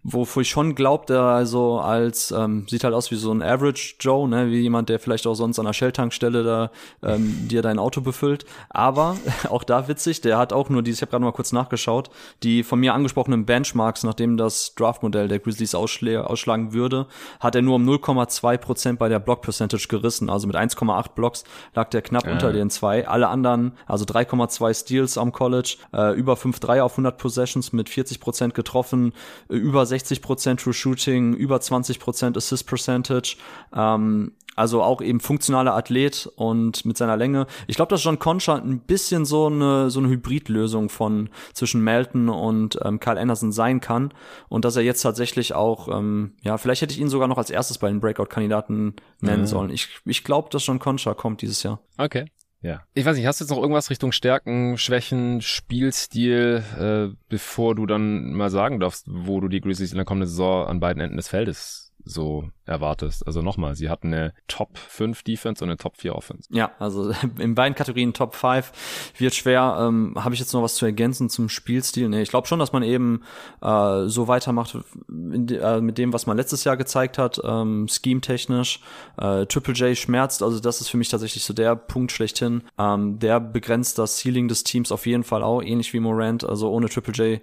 [0.02, 3.96] wofür ich schon glaube, der also als, ähm, sieht halt aus wie so ein Average
[4.00, 6.72] Joe, ne, wie jemand, der vielleicht auch sonst an der Shell-Tankstelle da
[7.04, 8.46] ähm, dir dein Auto befüllt.
[8.70, 9.18] Aber
[9.50, 12.10] auch da witzig, der hat auch nur dieses, ich habe gerade mal kurz nachgeschaut,
[12.42, 17.06] die von mir angesprochenen Benchmarks, nachdem das Draftmodell der Grizzlies ausschlagen würde,
[17.40, 20.30] hat er nur um 0,2 Prozent bei der Block Percentage gerissen.
[20.30, 21.44] Also mit 1,8 Blocks
[21.76, 22.32] lag der knapp ja.
[22.32, 23.08] unter den zwei.
[23.08, 28.20] Alle anderen, also 3,2 Steals am College, äh, über 5-3 auf 100 Possessions mit 40
[28.20, 29.14] Prozent getroffen,
[29.50, 33.38] äh, über 60 Prozent True Shooting, über 20 Prozent Assist Percentage.
[33.76, 37.48] Ähm, also auch eben funktionaler Athlet und mit seiner Länge.
[37.68, 42.30] Ich glaube, dass John Concha ein bisschen so eine so eine Hybridlösung von zwischen Melton
[42.30, 44.14] und ähm, Kyle Anderson sein kann
[44.50, 47.50] und dass er jetzt tatsächlich auch ähm, ja vielleicht hätte ich ihn sogar noch als
[47.50, 49.48] erstes bei den Breakout-Kandidaten nennen mhm.
[49.48, 49.70] sollen.
[49.72, 51.80] Ich ich glaube, dass John Concha kommt dieses Jahr.
[51.98, 52.26] Okay.
[52.62, 52.84] Ja.
[52.94, 57.88] Ich weiß nicht, hast du jetzt noch irgendwas Richtung Stärken, Schwächen, Spielstil, äh, bevor du
[57.88, 61.18] dann mal sagen darfst, wo du die Grizzlies in der kommenden Saison an beiden Enden
[61.18, 63.26] des Feldes so erwartest.
[63.28, 66.48] Also nochmal, sie hatten eine Top 5 Defense und eine Top 4 Offense.
[66.52, 68.72] Ja, also in beiden Kategorien Top 5
[69.18, 69.78] wird schwer.
[69.80, 72.10] Ähm, Habe ich jetzt noch was zu ergänzen zum Spielstil?
[72.10, 73.24] Nee, ich glaube schon, dass man eben
[73.62, 74.78] äh, so weitermacht
[75.08, 78.80] de, äh, mit dem, was man letztes Jahr gezeigt hat, ähm, scheme-technisch.
[79.18, 82.64] Äh, Triple J schmerzt, also das ist für mich tatsächlich so der Punkt schlechthin.
[82.78, 86.44] Ähm, der begrenzt das Ceiling des Teams auf jeden Fall auch, ähnlich wie Morant.
[86.44, 87.42] Also ohne Triple J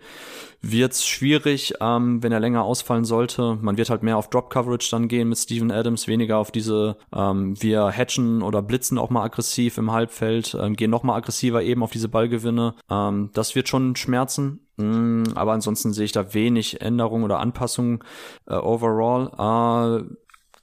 [0.61, 3.59] wird's schwierig, ähm, wenn er länger ausfallen sollte.
[3.61, 6.97] Man wird halt mehr auf Drop Coverage dann gehen mit Steven Adams, weniger auf diese,
[7.15, 11.63] ähm, wir hatchen oder blitzen auch mal aggressiv im Halbfeld, ähm, gehen noch mal aggressiver
[11.63, 12.75] eben auf diese Ballgewinne.
[12.91, 14.61] Ähm, das wird schon schmerzen.
[14.77, 18.01] Mm, aber ansonsten sehe ich da wenig Änderungen oder Anpassungen
[18.47, 20.05] äh, overall.
[20.07, 20.15] Äh,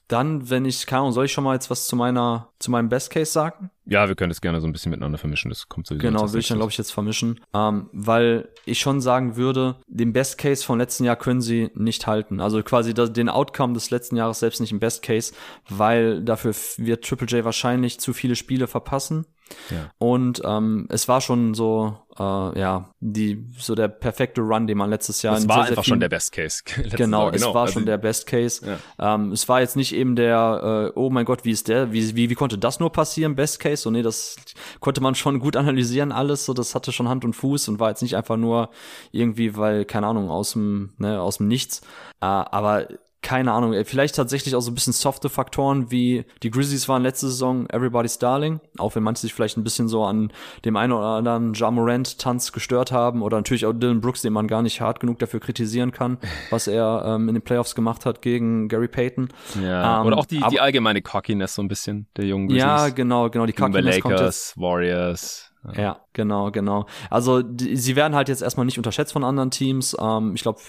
[0.08, 2.90] dann, wenn ich, keine Ahnung, soll ich schon mal jetzt was zu meiner, zu meinem
[2.90, 3.72] Best Case sagen?
[3.86, 5.50] Ja, wir können das gerne so ein bisschen miteinander vermischen.
[5.50, 6.02] Das kommt sowieso.
[6.02, 7.40] Genau, will ich dann, glaube ich, jetzt vermischen.
[7.54, 12.08] Ähm, weil ich schon sagen würde, den Best Case vom letzten Jahr können sie nicht
[12.08, 12.40] halten.
[12.40, 15.34] Also quasi das, den Outcome des letzten Jahres selbst nicht im Best Case,
[15.70, 19.26] weil dafür wird Triple J wahrscheinlich zu viele Spiele verpassen.
[19.70, 19.92] Ja.
[19.98, 22.24] Und ähm, es war schon so, äh,
[22.60, 25.38] ja, die so der perfekte Run, den man letztes Jahr.
[25.38, 26.64] Es war sehr, einfach schon der Best Case.
[26.96, 27.54] genau, es genau.
[27.54, 28.66] war also, schon der Best Case.
[28.98, 29.16] Ja.
[29.16, 32.16] Ähm, es war jetzt nicht eben der, äh, oh mein Gott, wie ist der, wie,
[32.16, 33.84] wie, wie konnte das nur passieren, Best Case?
[33.84, 34.36] So, nee, das
[34.80, 36.46] konnte man schon gut analysieren, alles.
[36.46, 38.70] So, das hatte schon Hand und Fuß und war jetzt nicht einfach nur
[39.12, 41.82] irgendwie, weil, keine Ahnung, aus dem, ne, aus dem Nichts.
[42.22, 42.88] Äh, aber
[43.26, 47.26] keine Ahnung, vielleicht tatsächlich auch so ein bisschen softe Faktoren wie die Grizzlies waren letzte
[47.26, 50.32] Saison Everybody's Darling, auch wenn manche sich vielleicht ein bisschen so an
[50.64, 54.32] dem einen oder anderen Ja Morant Tanz gestört haben oder natürlich auch Dylan Brooks, den
[54.32, 56.20] man gar nicht hart genug dafür kritisieren kann,
[56.52, 59.30] was er ähm, in den Playoffs gemacht hat gegen Gary Payton.
[59.60, 62.64] Ja, ähm, oder auch die, die allgemeine Cockiness so ein bisschen der jungen Grizzlies.
[62.64, 64.54] Ja, genau, genau, die Cockiness Lakers.
[64.56, 65.52] Warriors.
[65.74, 66.86] Ja, genau, genau.
[67.10, 69.96] Also die, sie werden halt jetzt erstmal nicht unterschätzt von anderen Teams.
[70.00, 70.60] Ähm, ich glaube,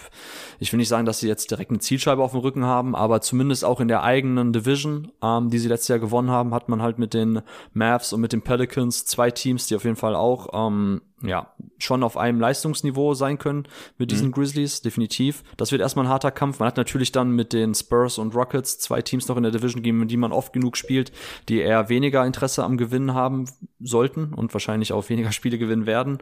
[0.59, 3.21] ich will nicht sagen, dass sie jetzt direkt eine Zielscheibe auf dem Rücken haben, aber
[3.21, 6.81] zumindest auch in der eigenen Division, ähm, die sie letztes Jahr gewonnen haben, hat man
[6.81, 7.41] halt mit den
[7.73, 12.03] Mavs und mit den Pelicans zwei Teams, die auf jeden Fall auch ähm, ja, schon
[12.03, 14.33] auf einem Leistungsniveau sein können mit diesen mhm.
[14.33, 15.43] Grizzlies, definitiv.
[15.57, 16.59] Das wird erstmal ein harter Kampf.
[16.59, 19.81] Man hat natürlich dann mit den Spurs und Rockets zwei Teams noch in der Division
[19.81, 21.11] gegeben, die man oft genug spielt,
[21.49, 23.45] die eher weniger Interesse am Gewinnen haben
[23.79, 26.19] sollten und wahrscheinlich auch weniger Spiele gewinnen werden.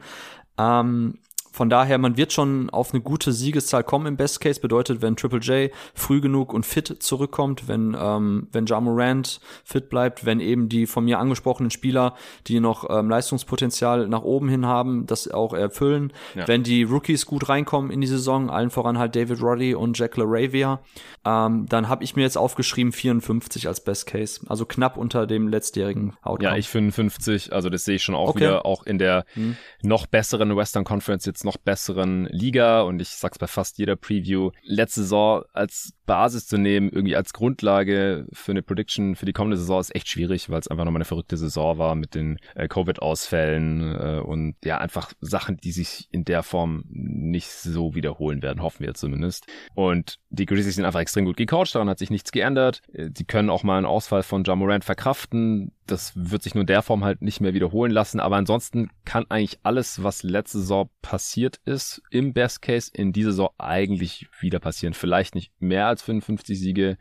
[0.57, 1.19] Ähm,
[1.55, 4.59] von daher, man wird schon auf eine gute Siegeszahl kommen im Best Case.
[4.59, 9.87] Bedeutet, wenn Triple J früh genug und fit zurückkommt, wenn, ähm, wenn Ja Morant fit
[9.87, 12.15] bleibt, wenn eben die von mir angesprochenen Spieler,
[12.47, 16.11] die noch ähm, Leistungspotenzial nach oben hin haben, das auch erfüllen.
[16.35, 16.45] Ja.
[16.45, 20.17] Wenn die Rookies gut reinkommen in die Saison, allen voran halt David Roddy und Jack
[20.17, 20.81] LaRavia,
[21.23, 24.41] ähm, dann habe ich mir jetzt aufgeschrieben 54 als Best Case.
[24.49, 26.49] Also knapp unter dem letztjährigen Outcome.
[26.49, 27.53] Ja, ich 55.
[27.53, 28.41] Also das sehe ich schon auch okay.
[28.41, 29.55] wieder, auch in der hm.
[29.83, 34.51] noch besseren Western Conference jetzt noch besseren Liga und ich sag's bei fast jeder Preview,
[34.63, 39.57] letzte Saison als Basis zu nehmen, irgendwie als Grundlage für eine Prediction für die kommende
[39.57, 42.67] Saison ist echt schwierig, weil es einfach nochmal eine verrückte Saison war mit den äh,
[42.67, 48.61] Covid-Ausfällen äh, und ja, einfach Sachen, die sich in der Form nicht so wiederholen werden,
[48.61, 49.47] hoffen wir zumindest.
[49.73, 52.81] Und die Grizzlies sind einfach extrem gut gecoacht, daran hat sich nichts geändert.
[52.93, 56.67] Äh, sie können auch mal einen Ausfall von Jamorant verkraften das wird sich nur in
[56.67, 58.19] der Form halt nicht mehr wiederholen lassen.
[58.19, 63.31] Aber ansonsten kann eigentlich alles, was letzte Saison passiert ist, im Best Case in dieser
[63.31, 64.93] Saison eigentlich wieder passieren.
[64.93, 66.97] Vielleicht nicht mehr als 55 Siege,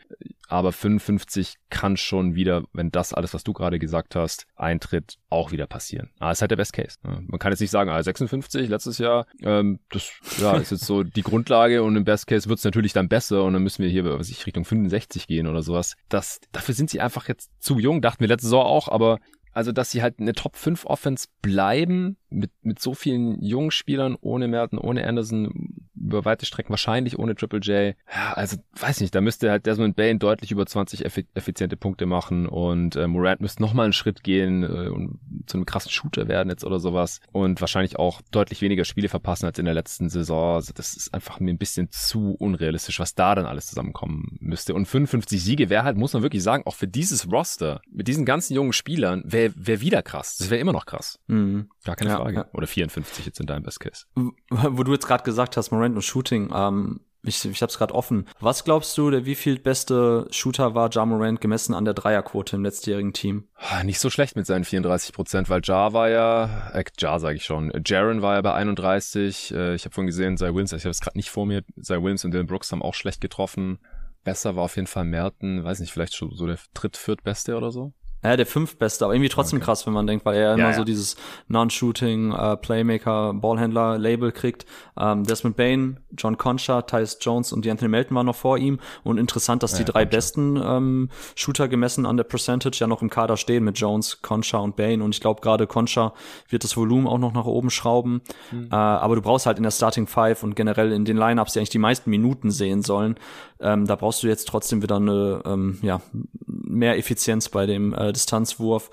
[0.48, 5.52] aber 55 kann schon wieder, wenn das alles, was du gerade gesagt hast, eintritt, auch
[5.52, 6.10] wieder passieren.
[6.20, 6.98] Es ist halt der Best Case.
[7.02, 11.02] Man kann jetzt nicht sagen, ah, 56 letztes Jahr, ähm, das ja, ist jetzt so
[11.02, 13.90] die Grundlage und im Best Case wird es natürlich dann besser und dann müssen wir
[13.90, 15.96] hier, was ich, Richtung 65 gehen oder sowas.
[16.08, 19.18] Das, dafür sind sie einfach jetzt zu jung, dachten wir letzte Saison auch, aber
[19.54, 24.16] also, dass sie halt eine Top 5 Offense bleiben, mit, mit so vielen jungen Spielern,
[24.20, 27.94] ohne Merton, ohne Anderson, über weite Strecken wahrscheinlich ohne Triple J.
[28.12, 32.46] Ja, also, weiß nicht, da müsste halt Desmond Bain deutlich über 20 effiziente Punkte machen
[32.46, 36.50] und äh, Morant müsste nochmal einen Schritt gehen äh, und zu einem krassen Shooter werden
[36.50, 40.56] jetzt oder sowas und wahrscheinlich auch deutlich weniger Spiele verpassen als in der letzten Saison.
[40.56, 44.74] Also, das ist einfach mir ein bisschen zu unrealistisch, was da dann alles zusammenkommen müsste.
[44.74, 48.24] Und 55 Siege wäre halt, muss man wirklich sagen, auch für dieses Roster, mit diesen
[48.24, 50.36] ganzen jungen Spielern, wäre wär wieder krass.
[50.36, 51.18] Das wäre immer noch krass.
[51.26, 51.70] Mhm.
[51.84, 52.36] Gar keine ja, Frage.
[52.36, 52.46] Ja.
[52.52, 54.06] Oder 54 jetzt in deinem Best Case.
[54.14, 57.94] Wo du jetzt gerade gesagt hast, Morant und Shooting, ähm, ich, ich habe es gerade
[57.94, 58.26] offen.
[58.38, 62.56] Was glaubst du, der wie viel beste Shooter war Ja Morant gemessen an der Dreierquote
[62.56, 63.48] im letztjährigen Team?
[63.56, 67.36] Ah, nicht so schlecht mit seinen 34 Prozent, weil Ja war ja, äh, Ja sage
[67.36, 69.54] ich schon, Jaron war ja bei 31.
[69.54, 72.02] Äh, ich habe vorhin gesehen, Zay Williams, ich habe es gerade nicht vor mir, Zay
[72.02, 73.78] Williams und Dylan Brooks haben auch schlecht getroffen.
[74.22, 77.70] Besser war auf jeden Fall Merton, weiß nicht, vielleicht schon so der dritt, viertbeste oder
[77.70, 77.92] so.
[78.24, 79.66] Ja, der fünftbeste, aber irgendwie trotzdem okay.
[79.66, 80.72] krass, wenn man denkt, weil er ja, immer ja.
[80.72, 81.16] so dieses
[81.48, 84.64] Non-Shooting, äh, Playmaker, Ballhändler Label kriegt.
[84.98, 88.80] Ähm, Desmond Bain, John Concha, Tyus Jones und die Anthony Melton waren noch vor ihm.
[89.02, 90.16] Und interessant, dass ja, die drei Concha.
[90.16, 94.56] besten ähm, Shooter gemessen an der Percentage ja noch im Kader stehen mit Jones, Concha
[94.56, 95.02] und Bain.
[95.02, 96.14] Und ich glaube, gerade Concha
[96.48, 98.22] wird das Volumen auch noch nach oben schrauben.
[98.50, 98.68] Mhm.
[98.72, 101.58] Äh, aber du brauchst halt in der Starting Five und generell in den Lineups, die
[101.58, 103.16] eigentlich die meisten Minuten sehen sollen,
[103.64, 106.00] ähm, da brauchst du jetzt trotzdem wieder eine, ähm, ja,
[106.46, 108.90] mehr Effizienz bei dem äh, Distanzwurf.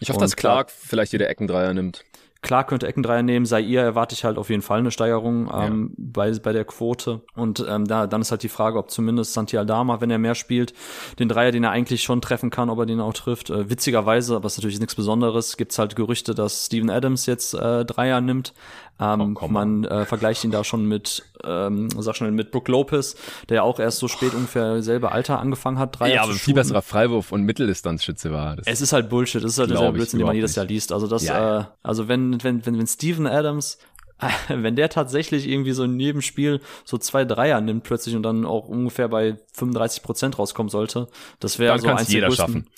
[0.00, 2.04] Ich hoffe, und dass Clark vielleicht jede Eckendreier nimmt.
[2.44, 5.94] Klar könnte Eckendreier nehmen, sei ihr erwarte ich halt auf jeden Fall eine Steigerung ähm,
[5.96, 6.04] ja.
[6.12, 7.22] bei, bei der Quote.
[7.34, 10.34] Und ähm, da, dann ist halt die Frage, ob zumindest Santi Aldama, wenn er mehr
[10.34, 10.74] spielt,
[11.18, 13.48] den Dreier, den er eigentlich schon treffen kann, ob er den auch trifft.
[13.48, 17.86] Äh, witzigerweise, aber ist natürlich nichts Besonderes, gibt's halt Gerüchte, dass Steven Adams jetzt äh,
[17.86, 18.52] Dreier nimmt.
[19.00, 23.16] Ähm, oh, man äh, vergleicht ihn da schon mit, ähm, sag schnell, mit Brook Lopez,
[23.48, 26.54] der ja auch erst so spät ungefähr selbe Alter angefangen hat, Dreier Ja, aber viel
[26.54, 28.56] besserer Freiwurf und Mitteldistanzschütze war.
[28.56, 30.92] Das es ist halt Bullshit, es ist halt der Blödsinn, den man jedes Jahr liest.
[30.92, 33.78] Also das, ja, äh, also wenn, wenn, wenn, wenn Steven Adams
[34.48, 38.44] wenn der tatsächlich irgendwie so in jedem Spiel so zwei Dreier nimmt plötzlich und dann
[38.44, 41.08] auch ungefähr bei 35 Prozent rauskommen sollte,
[41.40, 42.68] das wäre so eins jeder schaffen.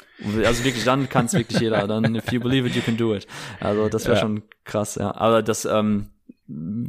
[0.44, 1.86] Also wirklich, dann kann es wirklich jeder.
[1.86, 3.26] Dann, if you believe it, you can do it.
[3.60, 4.22] Also das wäre ja.
[4.22, 5.14] schon krass, ja.
[5.14, 6.10] Aber das, ähm,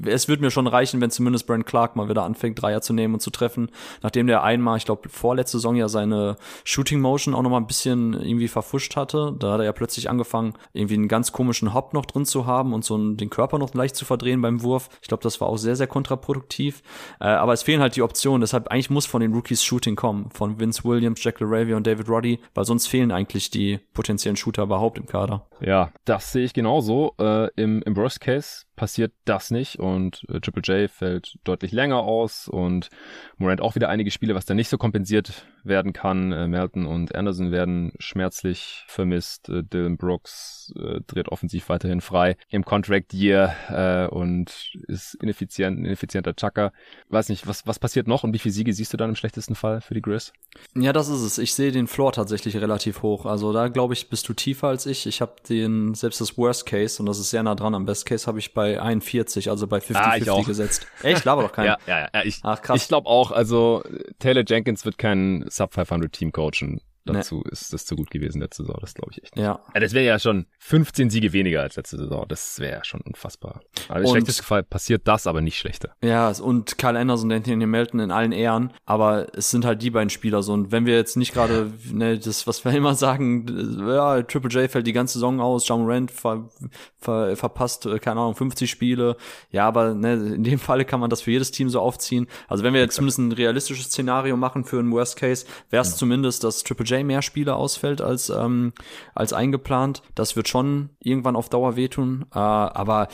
[0.05, 3.15] es wird mir schon reichen, wenn zumindest Brent Clark mal wieder anfängt, Dreier zu nehmen
[3.15, 3.69] und zu treffen.
[4.03, 8.13] Nachdem der einmal, ich glaube, vorletzte Saison ja seine Shooting Motion auch nochmal ein bisschen
[8.13, 9.35] irgendwie verfuscht hatte.
[9.39, 12.73] Da hat er ja plötzlich angefangen, irgendwie einen ganz komischen Hop noch drin zu haben
[12.73, 14.89] und so einen, den Körper noch leicht zu verdrehen beim Wurf.
[15.01, 16.83] Ich glaube, das war auch sehr, sehr kontraproduktiv.
[17.19, 18.41] Äh, aber es fehlen halt die Optionen.
[18.41, 20.29] Deshalb eigentlich muss von den Rookies Shooting kommen.
[20.31, 24.63] Von Vince Williams, Jack LaRavia und David Roddy, weil sonst fehlen eigentlich die potenziellen Shooter
[24.63, 25.47] überhaupt im Kader.
[25.61, 27.15] Ja, das sehe ich genauso.
[27.19, 29.79] Äh, im, Im Worst Case passiert das nicht.
[29.79, 32.47] Und äh, Triple J fällt deutlich länger aus.
[32.47, 32.89] Und
[33.37, 36.31] Morant auch wieder einige Spiele, was dann nicht so kompensiert werden kann.
[36.31, 39.49] Äh, Melton und Anderson werden schmerzlich vermisst.
[39.49, 45.79] Äh, Dylan Brooks äh, dreht offensiv weiterhin frei im Contract Year äh, und ist ineffizient,
[45.79, 46.71] ein ineffizienter Chucker.
[47.09, 49.55] Weiß nicht, was, was passiert noch und wie viele Siege siehst du dann im schlechtesten
[49.55, 50.33] Fall für die Grizz?
[50.75, 51.37] Ja, das ist es.
[51.37, 53.25] Ich sehe den Floor tatsächlich relativ hoch.
[53.25, 55.05] Also da glaube ich, bist du tiefer als ich.
[55.05, 58.05] Ich habe den, selbst das Worst Case, und das ist sehr nah dran am Best
[58.05, 60.87] Case, habe ich bei 41, also bei 50-50 ah, gesetzt.
[61.03, 61.25] Echt?
[61.25, 61.67] Laber doch keinen.
[61.67, 62.23] ja, ja, ja.
[62.23, 62.81] Ich, Ach, krass.
[62.81, 63.83] Ich glaube auch, also
[64.19, 67.51] Taylor Jenkins wird kein Sub 500 Team coachen dazu nee.
[67.51, 68.77] ist das zu gut gewesen letzte Saison.
[68.81, 69.43] Das glaube ich echt nicht.
[69.43, 69.59] Ja.
[69.73, 72.25] ja das wäre ja schon 15 Siege weniger als letzte Saison.
[72.27, 73.61] Das wäre ja schon unfassbar.
[73.89, 75.93] Aber im schlechtesten Fall passiert das, aber nicht schlechter.
[76.03, 78.73] Ja, und Kyle Anderson, Anthony Melton in allen Ehren.
[78.85, 80.53] Aber es sind halt die beiden Spieler so.
[80.53, 83.45] Und wenn wir jetzt nicht gerade, ne, das, was wir immer sagen,
[83.87, 86.49] ja, Triple J fällt die ganze Saison aus, John Rand ver,
[86.99, 89.17] ver, verpasst, äh, keine Ahnung, 50 Spiele.
[89.51, 92.27] Ja, aber ne, in dem Falle kann man das für jedes Team so aufziehen.
[92.47, 95.91] Also wenn wir jetzt zumindest ein realistisches Szenario machen für einen Worst Case, wäre es
[95.91, 95.97] ja.
[95.97, 98.73] zumindest, dass Triple J J mehr Spiele ausfällt als, ähm,
[99.15, 100.01] als eingeplant.
[100.15, 102.25] Das wird schon irgendwann auf Dauer wehtun.
[102.33, 103.07] Äh, aber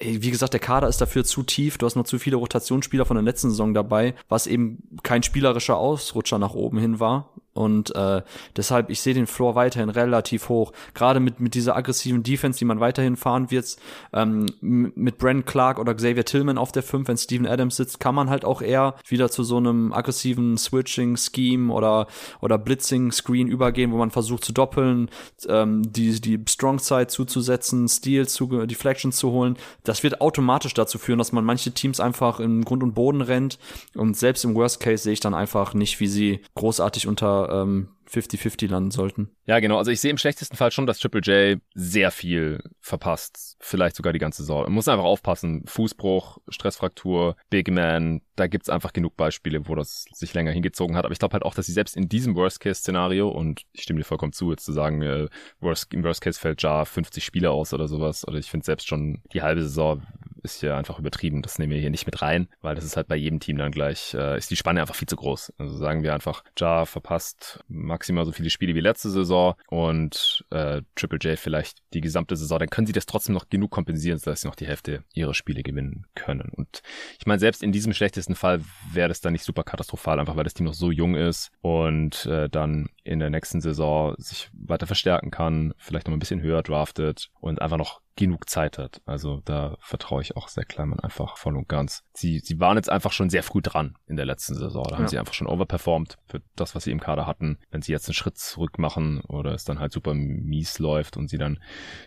[0.00, 1.76] wie gesagt, der Kader ist dafür zu tief.
[1.76, 5.76] Du hast noch zu viele Rotationsspieler von der letzten Saison dabei, was eben kein spielerischer
[5.76, 7.34] Ausrutscher nach oben hin war.
[7.52, 8.22] Und äh,
[8.56, 10.72] deshalb, ich sehe den Floor weiterhin relativ hoch.
[10.94, 13.76] Gerade mit, mit dieser aggressiven Defense, die man weiterhin fahren wird,
[14.12, 18.14] ähm, mit Brent Clark oder Xavier Tillman auf der 5, wenn Steven Adams sitzt, kann
[18.14, 22.06] man halt auch eher wieder zu so einem aggressiven Switching-Scheme oder,
[22.40, 25.10] oder Blitzing-Screen übergehen, wo man versucht zu doppeln,
[25.48, 29.56] ähm, die, die Strong-Side zuzusetzen, Steals, zu, Deflections zu holen.
[29.82, 33.58] Das wird automatisch dazu führen, dass man manche Teams einfach in Grund und Boden rennt.
[33.94, 37.88] Und selbst im Worst Case sehe ich dann einfach nicht, wie sie großartig unter ähm,
[38.10, 39.30] 50-50 landen sollten.
[39.46, 39.78] Ja, genau.
[39.78, 43.56] Also ich sehe im schlechtesten Fall schon, dass Triple J sehr viel verpasst.
[43.60, 44.64] Vielleicht sogar die ganze Saison.
[44.64, 45.64] Man muss einfach aufpassen.
[45.66, 48.22] Fußbruch, Stressfraktur, Big Man.
[48.36, 51.04] Da gibt's einfach genug Beispiele, wo das sich länger hingezogen hat.
[51.04, 54.04] Aber ich glaube halt auch, dass sie selbst in diesem Worst-Case-Szenario, und ich stimme dir
[54.04, 55.28] vollkommen zu, jetzt zu sagen, äh,
[55.60, 58.26] worst, im Worst-Case fällt Jar 50 Spiele aus oder sowas.
[58.26, 60.02] Oder ich finde selbst schon die halbe Saison
[60.42, 61.42] ist hier einfach übertrieben.
[61.42, 63.72] Das nehmen wir hier nicht mit rein, weil das ist halt bei jedem Team dann
[63.72, 65.52] gleich, äh, ist die Spanne einfach viel zu groß.
[65.58, 70.82] Also sagen wir einfach, Jar verpasst maximal so viele Spiele wie letzte Saison und äh,
[70.94, 74.42] Triple J vielleicht die gesamte Saison, dann können sie das trotzdem noch genug kompensieren, dass
[74.42, 76.50] sie noch die Hälfte ihrer Spiele gewinnen können.
[76.54, 76.82] Und
[77.18, 78.60] ich meine, selbst in diesem schlechtesten Fall
[78.92, 82.26] wäre das dann nicht super katastrophal, einfach weil das Team noch so jung ist und
[82.26, 86.62] äh, dann in der nächsten Saison sich weiter verstärken kann, vielleicht noch ein bisschen höher
[86.62, 89.00] draftet und einfach noch genug Zeit hat.
[89.06, 92.04] Also da vertraue ich auch sehr Kleiman einfach voll und ganz.
[92.12, 94.84] Sie, sie waren jetzt einfach schon sehr früh dran in der letzten Saison.
[94.84, 94.98] Da ja.
[94.98, 97.58] haben sie einfach schon overperformed für das, was sie im Kader hatten.
[97.70, 101.28] Wenn sie jetzt einen Schritt zurück machen oder es dann halt super mies läuft und
[101.28, 101.58] sie dann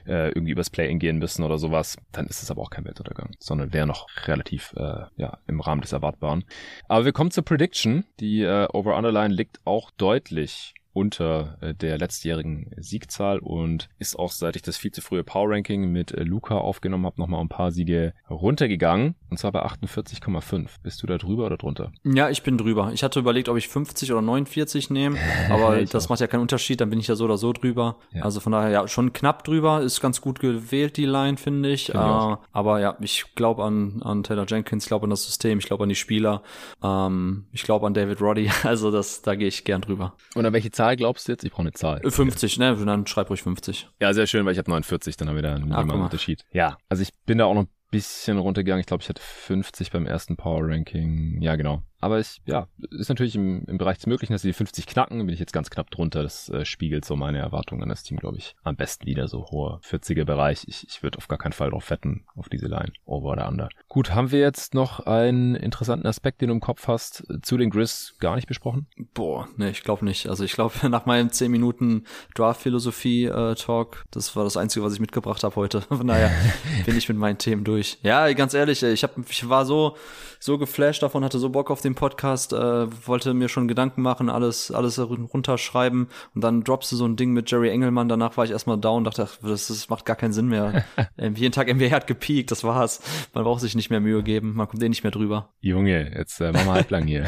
[0.05, 3.31] äh, irgendwie übers Play-In gehen müssen oder sowas, dann ist es aber auch kein Weltuntergang,
[3.39, 6.45] sondern wäre noch relativ äh, ja im Rahmen des Erwartbaren.
[6.87, 8.05] Aber wir kommen zur Prediction.
[8.19, 14.55] Die äh, Over-Underline liegt auch deutlich unter äh, der letztjährigen Siegzahl und ist auch, seit
[14.55, 17.71] ich das viel zu frühe Power Ranking mit äh, Luca aufgenommen habe, nochmal ein paar
[17.71, 19.15] Siege runtergegangen.
[19.29, 20.69] Und zwar bei 48,5.
[20.83, 21.91] Bist du da drüber oder drunter?
[22.03, 22.91] Ja, ich bin drüber.
[22.93, 25.17] Ich hatte überlegt, ob ich 50 oder 49 nehme,
[25.49, 26.09] aber das auch.
[26.09, 27.97] macht ja keinen Unterschied, dann bin ich ja so oder so drüber.
[28.11, 28.23] Ja.
[28.23, 31.87] Also von daher ja schon knapp drüber, ist ganz gut gewählt, die Line, finde ich.
[31.87, 35.57] Find äh, aber ja, ich glaube an, an Taylor Jenkins, ich glaube an das System,
[35.57, 36.43] ich glaube an die Spieler,
[36.83, 40.13] ähm, ich glaube an David Roddy, also das, da gehe ich gern drüber.
[40.35, 41.43] Und an welche Zahl glaubst du jetzt?
[41.43, 42.01] Ich brauche eine Zahl.
[42.03, 42.75] 50, ne?
[42.85, 43.89] Dann schreib ruhig 50.
[44.01, 46.45] Ja, sehr schön, weil ich habe 49, dann haben wir da einen Ach, Unterschied.
[46.51, 48.81] Ja, also ich bin da auch noch ein bisschen runtergegangen.
[48.81, 51.41] Ich glaube, ich hatte 50 beim ersten Power Ranking.
[51.41, 51.83] Ja, genau.
[52.03, 55.19] Aber es, ja, ist natürlich im, im Bereich des Möglichen, dass sie die 50 knacken.
[55.19, 56.21] Bin ich jetzt ganz knapp drunter.
[56.21, 59.29] Das äh, spiegelt so meine Erwartungen an das Team, glaube ich, am besten wieder.
[59.29, 60.65] So hoher 40er Bereich.
[60.67, 62.91] Ich, ich würde auf gar keinen Fall drauf fetten, auf diese Line.
[63.05, 63.69] Over oder under.
[63.87, 67.69] Gut, haben wir jetzt noch einen interessanten Aspekt, den du im Kopf hast, zu den
[67.69, 68.87] Grizz gar nicht besprochen?
[69.13, 70.27] Boah, ne, ich glaube nicht.
[70.27, 72.03] Also ich glaube, nach meinem 10 Minuten
[72.35, 75.81] Draft-Philosophie-Talk, äh, das war das Einzige, was ich mitgebracht habe heute.
[75.87, 76.31] Von daher
[76.85, 77.97] bin ich mit meinen Themen durch.
[78.03, 79.95] Ja, ganz ehrlich, ich, hab, ich war so,
[80.39, 84.01] so geflasht davon, hatte so Bock auf den den Podcast, äh, wollte mir schon Gedanken
[84.01, 88.09] machen, alles, alles runterschreiben und dann droppst du so ein Ding mit Jerry Engelmann.
[88.09, 90.83] Danach war ich erstmal down, dachte, ach, das, das macht gar keinen Sinn mehr.
[91.17, 93.01] ähm, jeden Tag NBA hat gepiekt, das war's.
[93.33, 95.49] Man braucht sich nicht mehr Mühe geben, man kommt eh nicht mehr drüber.
[95.61, 97.25] Junge, jetzt äh, machen wir halblang hier.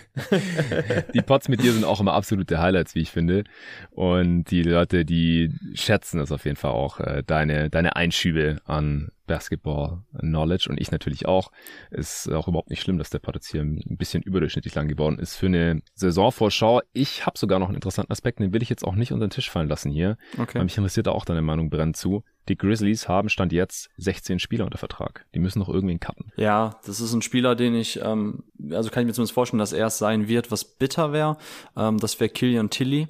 [1.14, 3.44] die Pots mit dir sind auch immer absolute Highlights, wie ich finde.
[3.90, 9.10] Und die Leute, die schätzen das auf jeden Fall auch, äh, deine, deine Einschübe an
[9.30, 11.52] Basketball-Knowledge und ich natürlich auch.
[11.90, 15.20] Ist auch überhaupt nicht schlimm, dass der Pod jetzt hier ein bisschen überdurchschnittlich lang geworden
[15.20, 16.80] ist für eine Saisonvorschau.
[16.92, 19.30] Ich habe sogar noch einen interessanten Aspekt, den will ich jetzt auch nicht unter den
[19.30, 20.18] Tisch fallen lassen hier.
[20.36, 20.58] Okay.
[20.58, 22.24] Weil mich interessiert da auch deine Meinung brennend zu.
[22.48, 25.26] Die Grizzlies haben Stand jetzt 16 Spieler unter Vertrag.
[25.32, 26.32] Die müssen noch irgendwen cutten.
[26.36, 29.72] Ja, das ist ein Spieler, den ich, ähm, also kann ich mir zumindest vorstellen, dass
[29.72, 31.36] er es sein wird, was bitter wäre.
[31.76, 33.06] Ähm, das wäre Killian Tilly.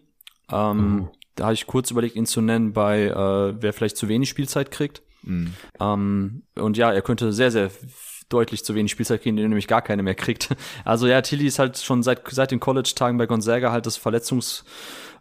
[0.53, 1.09] Ähm, uh.
[1.37, 4.71] Da habe ich kurz überlegt, ihn zu nennen, bei äh, wer vielleicht zu wenig Spielzeit
[4.71, 5.01] kriegt.
[5.23, 5.55] Mhm.
[5.81, 7.71] Ähm, und ja, er könnte sehr, sehr
[8.29, 10.49] deutlich zu wenig Spielzeit kriegen, den er nämlich gar keine mehr kriegt.
[10.85, 14.65] Also ja, Tilly ist halt schon seit, seit den College-Tagen bei Gonzaga halt das Verletzungs-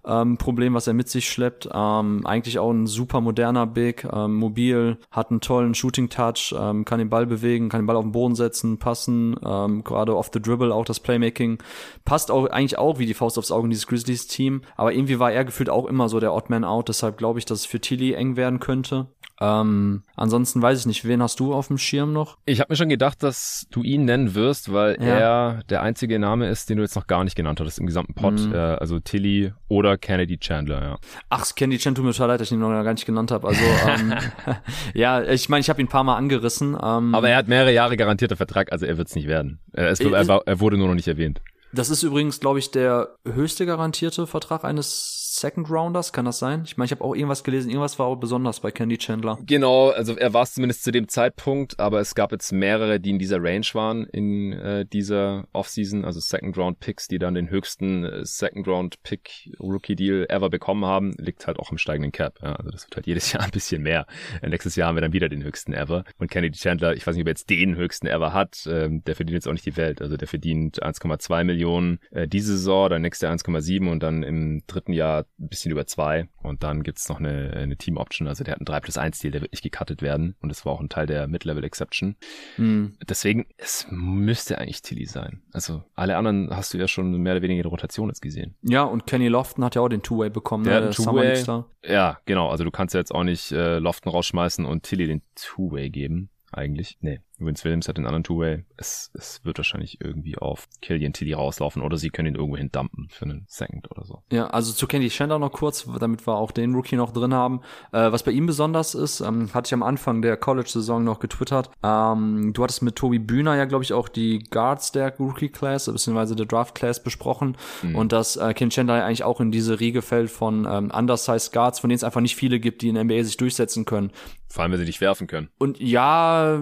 [0.06, 1.70] ähm, Problem, was er mit sich schleppt.
[1.74, 6.86] Ähm, eigentlich auch ein super moderner Big, ähm, mobil, hat einen tollen Shooting Touch, ähm,
[6.86, 10.30] kann den Ball bewegen, kann den Ball auf den Boden setzen, passen, ähm, gerade off
[10.34, 11.60] the dribble auch das Playmaking
[12.06, 14.62] passt auch eigentlich auch wie die Faust aufs Auge in dieses Grizzlies Team.
[14.76, 16.90] Aber irgendwie war er gefühlt auch immer so der Odd Man Out.
[16.90, 19.08] Deshalb glaube ich, dass es für Tilly eng werden könnte.
[19.42, 22.38] Ähm, ansonsten weiß ich nicht, wen hast du auf dem Schirm noch?
[22.46, 25.06] Ich habe mir schon gedacht, dass du ihn nennen wirst, weil ja.
[25.06, 28.14] er der einzige Name ist, den du jetzt noch gar nicht genannt hattest im gesamten
[28.14, 28.34] Pod.
[28.34, 28.54] Mhm.
[28.54, 30.98] Äh, also Tilly oder Kennedy Chandler, ja.
[31.30, 33.48] Ach, Kennedy Chandler, tut mir total leid, dass ich ihn noch gar nicht genannt habe.
[33.48, 34.14] Also ähm,
[34.94, 36.78] ja, ich meine, ich habe ihn ein paar Mal angerissen.
[36.82, 39.60] Ähm, Aber er hat mehrere Jahre garantierter Vertrag, also er wird es nicht werden.
[39.74, 41.42] Er, ist, er, er wurde nur noch nicht erwähnt.
[41.72, 46.64] Das ist übrigens, glaube ich, der höchste garantierte Vertrag eines Second Rounders, kann das sein?
[46.66, 49.38] Ich meine, ich habe auch irgendwas gelesen, irgendwas war auch besonders bei Candy Chandler.
[49.46, 53.12] Genau, also er war es zumindest zu dem Zeitpunkt, aber es gab jetzt mehrere, die
[53.12, 57.50] in dieser Range waren in äh, dieser Offseason, also Second Round Picks, die dann den
[57.50, 62.12] höchsten äh, Second Round Pick Rookie Deal ever bekommen haben, liegt halt auch im steigenden
[62.12, 62.40] Cap.
[62.42, 64.08] Ja, also das wird halt jedes Jahr ein bisschen mehr.
[64.42, 66.04] Nächstes Jahr haben wir dann wieder den höchsten ever.
[66.18, 69.16] Und Kennedy Chandler, ich weiß nicht, ob er jetzt den höchsten ever hat, ähm, der
[69.16, 70.02] verdient jetzt auch nicht die Welt.
[70.02, 74.64] Also der verdient 1,2 Millionen äh, diese Saison, dann nächste Jahr 1,7 und dann im
[74.68, 76.28] dritten Jahr ein bisschen über zwei.
[76.42, 78.28] Und dann gibt's noch eine, eine Team-Option.
[78.28, 80.36] Also der hat einen 3 plus 1 Deal, der wird nicht gecuttet werden.
[80.42, 82.16] Und das war auch ein Teil der Mid-Level-Exception.
[82.58, 82.98] Mhm.
[83.08, 85.42] Deswegen, es müsste eigentlich Tilly sein.
[85.54, 88.56] Also alle anderen hast du ja schon mehr oder weniger in Rotation jetzt gesehen.
[88.62, 90.64] Ja, und Kenny Lofton hat ja auch den Two-Way bekommen.
[90.64, 90.88] Der, ne?
[90.88, 91.44] der Two-Way.
[91.86, 92.50] Ja, genau.
[92.50, 96.30] Also du kannst ja jetzt auch nicht äh, Lofton rausschmeißen und Tilly den Two-Way geben
[96.52, 96.98] eigentlich.
[97.02, 97.22] Nee.
[97.40, 98.66] Vince Williams hat den anderen Two-Way.
[98.78, 102.72] Es, es wird wahrscheinlich irgendwie auf Killian Tilly rauslaufen oder sie können ihn irgendwo hin
[102.72, 104.24] dumpen für einen Second oder so.
[104.32, 107.62] Ja, also zu Candy Chandler noch kurz, damit wir auch den Rookie noch drin haben.
[107.92, 111.70] Äh, was bei ihm besonders ist, ähm, hatte ich am Anfang der College-Saison noch getwittert.
[111.84, 116.36] Ähm, du hattest mit Tobi Bühner ja, glaube ich, auch die Guards der Rookie-Class, beziehungsweise
[116.36, 117.58] der Draft-Class besprochen.
[117.84, 117.96] Mhm.
[117.96, 121.80] Und dass äh, Candy Chandler eigentlich auch in diese Riege fällt von ähm, undersized Guards,
[121.80, 124.12] von denen es einfach nicht viele gibt, die in der NBA sich durchsetzen können.
[124.52, 125.50] Vor allem, wenn sie nicht werfen können.
[125.60, 126.60] Und ja,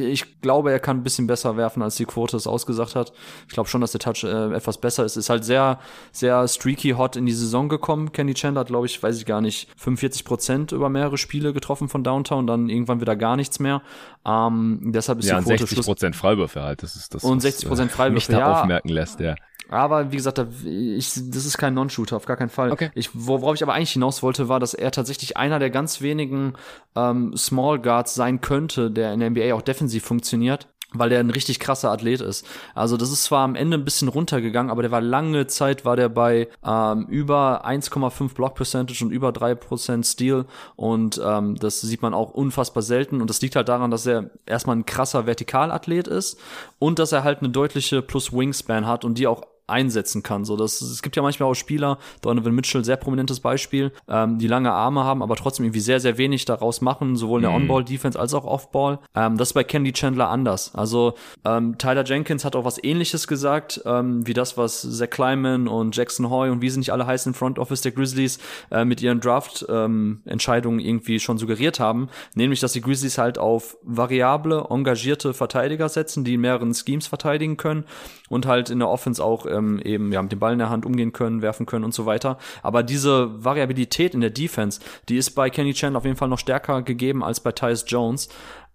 [0.00, 3.12] ich glaube, er kann ein bisschen besser werfen, als die Quote es ausgesagt hat.
[3.48, 5.16] Ich glaube schon, dass der Touch äh, etwas besser ist.
[5.16, 5.78] Ist halt sehr,
[6.12, 8.12] sehr streaky hot in die Saison gekommen.
[8.12, 11.88] Kenny Chandler hat, glaube ich, weiß ich gar nicht, 45 Prozent über mehrere Spiele getroffen
[11.88, 13.82] von Downtown, dann irgendwann wieder gar nichts mehr.
[14.24, 16.82] Ähm, deshalb ist ja, die Quote 60 Prozent Freiwürfe halt.
[16.82, 17.24] Das ist das.
[17.24, 18.14] Und 60 Prozent äh, Freiwürfe.
[18.14, 18.60] Mich da ja.
[18.60, 19.34] aufmerken lässt, ja.
[19.68, 22.72] Aber wie gesagt, ich, das ist kein Non-Shooter, auf gar keinen Fall.
[22.72, 22.90] Okay.
[22.94, 26.54] Ich, worauf ich aber eigentlich hinaus wollte, war, dass er tatsächlich einer der ganz wenigen
[26.94, 31.30] ähm, Small Guards sein könnte, der in der NBA auch defensiv funktioniert weil der ein
[31.30, 32.46] richtig krasser Athlet ist.
[32.74, 35.96] Also das ist zwar am Ende ein bisschen runtergegangen, aber der war lange Zeit, war
[35.96, 42.02] der bei ähm, über 1,5 Block Percentage und über 3% Steal und ähm, das sieht
[42.02, 46.08] man auch unfassbar selten und das liegt halt daran, dass er erstmal ein krasser Vertikalathlet
[46.08, 46.38] ist
[46.78, 49.42] und dass er halt eine deutliche Plus Wingspan hat und die auch
[49.72, 50.44] einsetzen kann.
[50.44, 54.46] So, das, es gibt ja manchmal auch Spieler, Donovan Mitchell, sehr prominentes Beispiel, ähm, die
[54.46, 57.62] lange Arme haben, aber trotzdem irgendwie sehr, sehr wenig daraus machen, sowohl in der mhm.
[57.62, 58.98] On-Ball-Defense als auch Off-Ball.
[59.14, 60.74] Ähm, das ist bei Candy Chandler anders.
[60.74, 61.14] Also
[61.44, 65.96] ähm, Tyler Jenkins hat auch was ähnliches gesagt, ähm, wie das, was Zach Kleiman und
[65.96, 68.38] Jackson Hoy und wie sie nicht alle heißen im Front Office der Grizzlies
[68.70, 73.76] äh, mit ihren Draft-Entscheidungen ähm, irgendwie schon suggeriert haben, nämlich, dass die Grizzlies halt auf
[73.82, 77.84] variable, engagierte Verteidiger setzen, die in mehreren Schemes verteidigen können
[78.28, 80.86] und halt in der Offense auch ähm, eben ja, mit dem Ball in der Hand
[80.86, 82.38] umgehen können, werfen können und so weiter.
[82.62, 86.38] Aber diese Variabilität in der Defense, die ist bei Kenny Chan auf jeden Fall noch
[86.38, 88.28] stärker gegeben als bei Tyus Jones.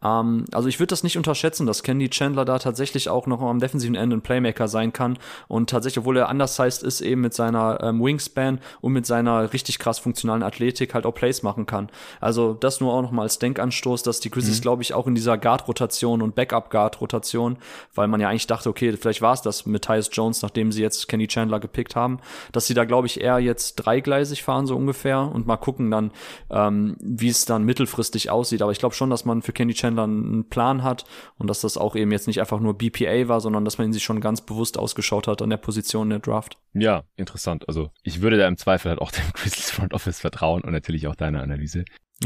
[0.04, 3.60] Ähm, also ich würde das nicht unterschätzen, dass Candy Chandler da tatsächlich auch noch am
[3.60, 5.18] defensiven Ende ein Playmaker sein kann
[5.48, 9.80] und tatsächlich, obwohl er undersized ist, eben mit seiner ähm, Wingspan und mit seiner richtig
[9.80, 11.90] krass funktionalen Athletik halt auch Plays machen kann.
[12.20, 14.62] Also das nur auch noch mal als Denkanstoß, dass die Grizzlies, mhm.
[14.62, 17.58] glaube ich, auch in dieser Guard-Rotation und Backup-Guard-Rotation,
[17.96, 20.82] weil man ja eigentlich dachte, okay, vielleicht war es das mit Tyus Jones, nachdem sie
[20.82, 22.20] jetzt Kenny Chandler gepickt haben,
[22.52, 26.12] dass sie da, glaube ich, eher jetzt dreigleisig fahren, so ungefähr, und mal gucken dann,
[26.50, 28.62] ähm, wie es dann mittelfristig aussieht.
[28.62, 31.06] Aber ich glaube schon, dass man für Kenny Chandler Chandler einen Plan hat
[31.38, 33.94] und dass das auch eben jetzt nicht einfach nur BPA war, sondern dass man ihn
[33.94, 36.58] sich schon ganz bewusst ausgeschaut hat an der Position der Draft.
[36.74, 37.68] Ja, interessant.
[37.68, 41.08] Also ich würde da im Zweifel halt auch dem Grizzlies Front Office vertrauen und natürlich
[41.08, 41.86] auch deiner Analyse.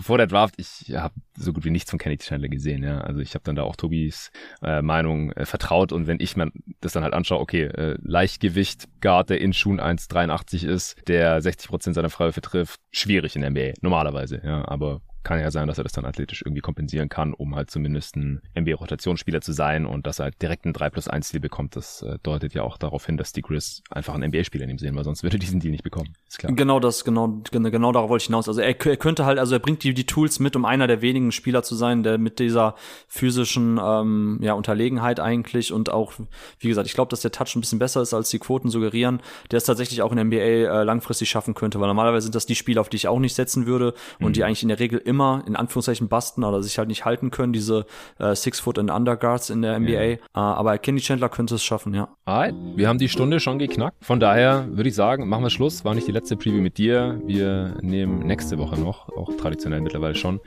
[0.00, 3.00] Vor der Draft, ich habe so gut wie nichts von Kenny Chandler gesehen, ja.
[3.00, 4.32] Also ich habe dann da auch Tobis
[4.62, 6.50] äh, Meinung äh, vertraut und wenn ich mir
[6.80, 11.94] das dann halt anschaue, okay, äh, Leichtgewicht, Guard, der in Schuhen 1,83 ist, der 60%
[11.94, 14.66] seiner Freiwürfe trifft, schwierig in der NBA, normalerweise, ja.
[14.66, 18.16] Aber kann ja sein, dass er das dann athletisch irgendwie kompensieren kann, um halt zumindest
[18.16, 21.76] ein NBA-Rotationsspieler zu sein und dass er halt direkt einen 3 plus 1 Deal bekommt.
[21.76, 24.78] Das äh, deutet ja auch darauf hin, dass die Grizz einfach einen NBA-Spieler in ihm
[24.78, 26.14] sehen, weil sonst würde er diesen Deal nicht bekommen.
[26.26, 26.54] Ist klar.
[26.54, 28.48] Genau das, genau, genau darauf wollte ich hinaus.
[28.48, 31.02] Also er, er könnte halt, also er bringt die, die Tools mit, um einer der
[31.02, 32.74] wenigen Spieler zu sein, der mit dieser
[33.06, 36.14] physischen ähm, ja, Unterlegenheit eigentlich und auch,
[36.58, 39.20] wie gesagt, ich glaube, dass der Touch ein bisschen besser ist, als die Quoten suggerieren,
[39.50, 42.46] der es tatsächlich auch in der NBA äh, langfristig schaffen könnte, weil normalerweise sind das
[42.46, 44.32] die Spieler, auf die ich auch nicht setzen würde und mhm.
[44.32, 47.52] die eigentlich in der Regel immer in Anführungszeichen basten oder sich halt nicht halten können,
[47.52, 47.86] diese
[48.18, 49.90] äh, Six Foot and Underguards in der NBA.
[49.90, 50.10] Ja.
[50.10, 52.08] Äh, aber Kenny Chandler könnte es schaffen, ja.
[52.24, 54.04] Alright, wir haben die Stunde schon geknackt.
[54.04, 55.84] Von daher würde ich sagen, machen wir Schluss.
[55.84, 57.20] War nicht die letzte Preview mit dir.
[57.24, 60.40] Wir nehmen nächste Woche noch, auch traditionell mittlerweile schon,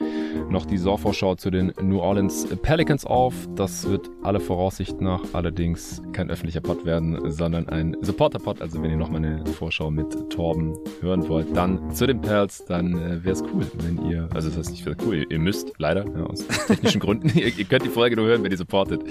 [0.50, 3.34] noch die Saisonvorschau zu den New Orleans Pelicans auf.
[3.56, 8.62] Das wird alle Voraussicht nach allerdings kein öffentlicher Pod werden, sondern ein Supporter-Pod.
[8.62, 12.94] Also wenn ihr nochmal eine Vorschau mit Torben hören wollt, dann zu den Pels, dann
[12.94, 16.26] äh, wäre es cool, wenn ihr, also das heißt nicht cool, ihr müsst leider, ja,
[16.26, 19.02] aus technischen Gründen, ihr, ihr, könnt die Folge nur hören, wenn ihr supportet,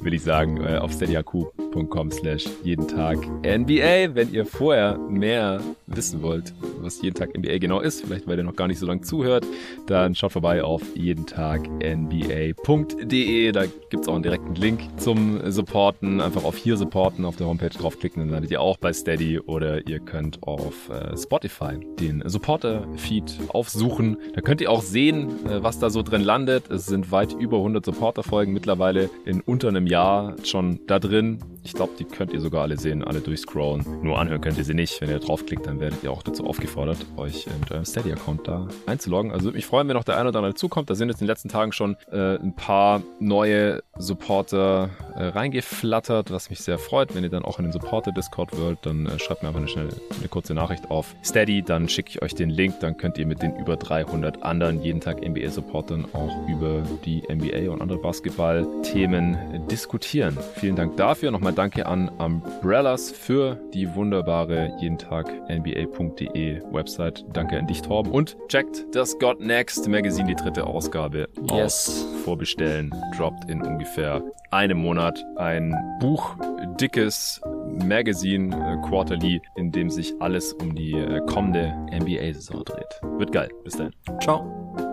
[0.00, 4.14] will ich sagen, äh, auf steadyhq.com slash jeden Tag NBA.
[4.14, 8.44] Wenn ihr vorher mehr wissen wollt, was jeden Tag NBA genau ist, vielleicht weil ihr
[8.44, 9.46] noch gar nicht so lange zuhört,
[9.86, 13.52] dann schaut vorbei auf jeden Tag nba.de.
[13.52, 16.20] Da gibt es auch einen direkten Link zum Supporten.
[16.20, 19.86] Einfach auf hier supporten auf der Homepage draufklicken, dann landet ihr auch bei Steady oder
[19.86, 24.16] ihr könnt auf äh, Spotify den Supporter-Feed aufsuchen.
[24.34, 26.70] Da könnt ihr auch sehen, äh, was da so drin landet.
[26.70, 31.38] Es sind weit über 100 Supporter-Folgen mittlerweile in unter einem Jahr schon da drin.
[31.66, 33.84] Ich glaube, die könnt ihr sogar alle sehen, alle durchscrollen.
[34.00, 35.00] Nur anhören könnt ihr sie nicht.
[35.00, 39.32] Wenn ihr draufklickt, dann werdet ihr auch dazu aufgefordert, euch mit eurem Steady-Account da einzuloggen.
[39.32, 40.88] Also würde mich freuen, wenn noch der eine oder andere zukommt.
[40.90, 46.30] Da sind jetzt in den letzten Tagen schon äh, ein paar neue Supporter äh, reingeflattert,
[46.30, 47.16] was mich sehr freut.
[47.16, 49.88] Wenn ihr dann auch in den Supporter-Discord wollt, dann äh, schreibt mir einfach eine, schnelle,
[50.16, 51.62] eine kurze Nachricht auf Steady.
[51.62, 52.78] Dann schicke ich euch den Link.
[52.78, 57.72] Dann könnt ihr mit den über 300 anderen jeden Tag NBA-Supportern auch über die NBA
[57.72, 60.38] und andere Basketball-Themen diskutieren.
[60.54, 61.32] Vielen Dank dafür.
[61.32, 67.24] Nochmal danke an Umbrellas für die wunderbare jeden Tag NBA.de Website.
[67.32, 68.12] Danke an dich, Torben.
[68.12, 71.50] Und checkt das God Next Magazine, die dritte Ausgabe yes.
[71.50, 72.06] aus.
[72.24, 72.90] Vorbestellen.
[73.16, 76.36] Droppt in ungefähr einem Monat ein Buch,
[76.80, 77.40] dickes
[77.84, 83.00] Magazine, äh, Quarterly, in dem sich alles um die äh, kommende NBA-Saison dreht.
[83.18, 83.48] Wird geil.
[83.64, 83.92] Bis dann.
[84.20, 84.85] Ciao.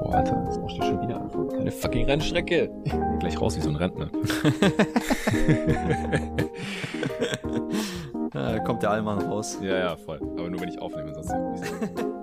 [0.00, 1.48] Boah, Alter, das brauchst du schon wieder an.
[1.48, 2.70] Keine fucking Rennstrecke.
[3.18, 4.10] Gleich raus wie so ein Rentner.
[8.32, 9.58] da kommt der Allmann raus.
[9.62, 10.18] Ja, ja, voll.
[10.20, 11.32] Aber nur wenn ich aufnehme, sonst.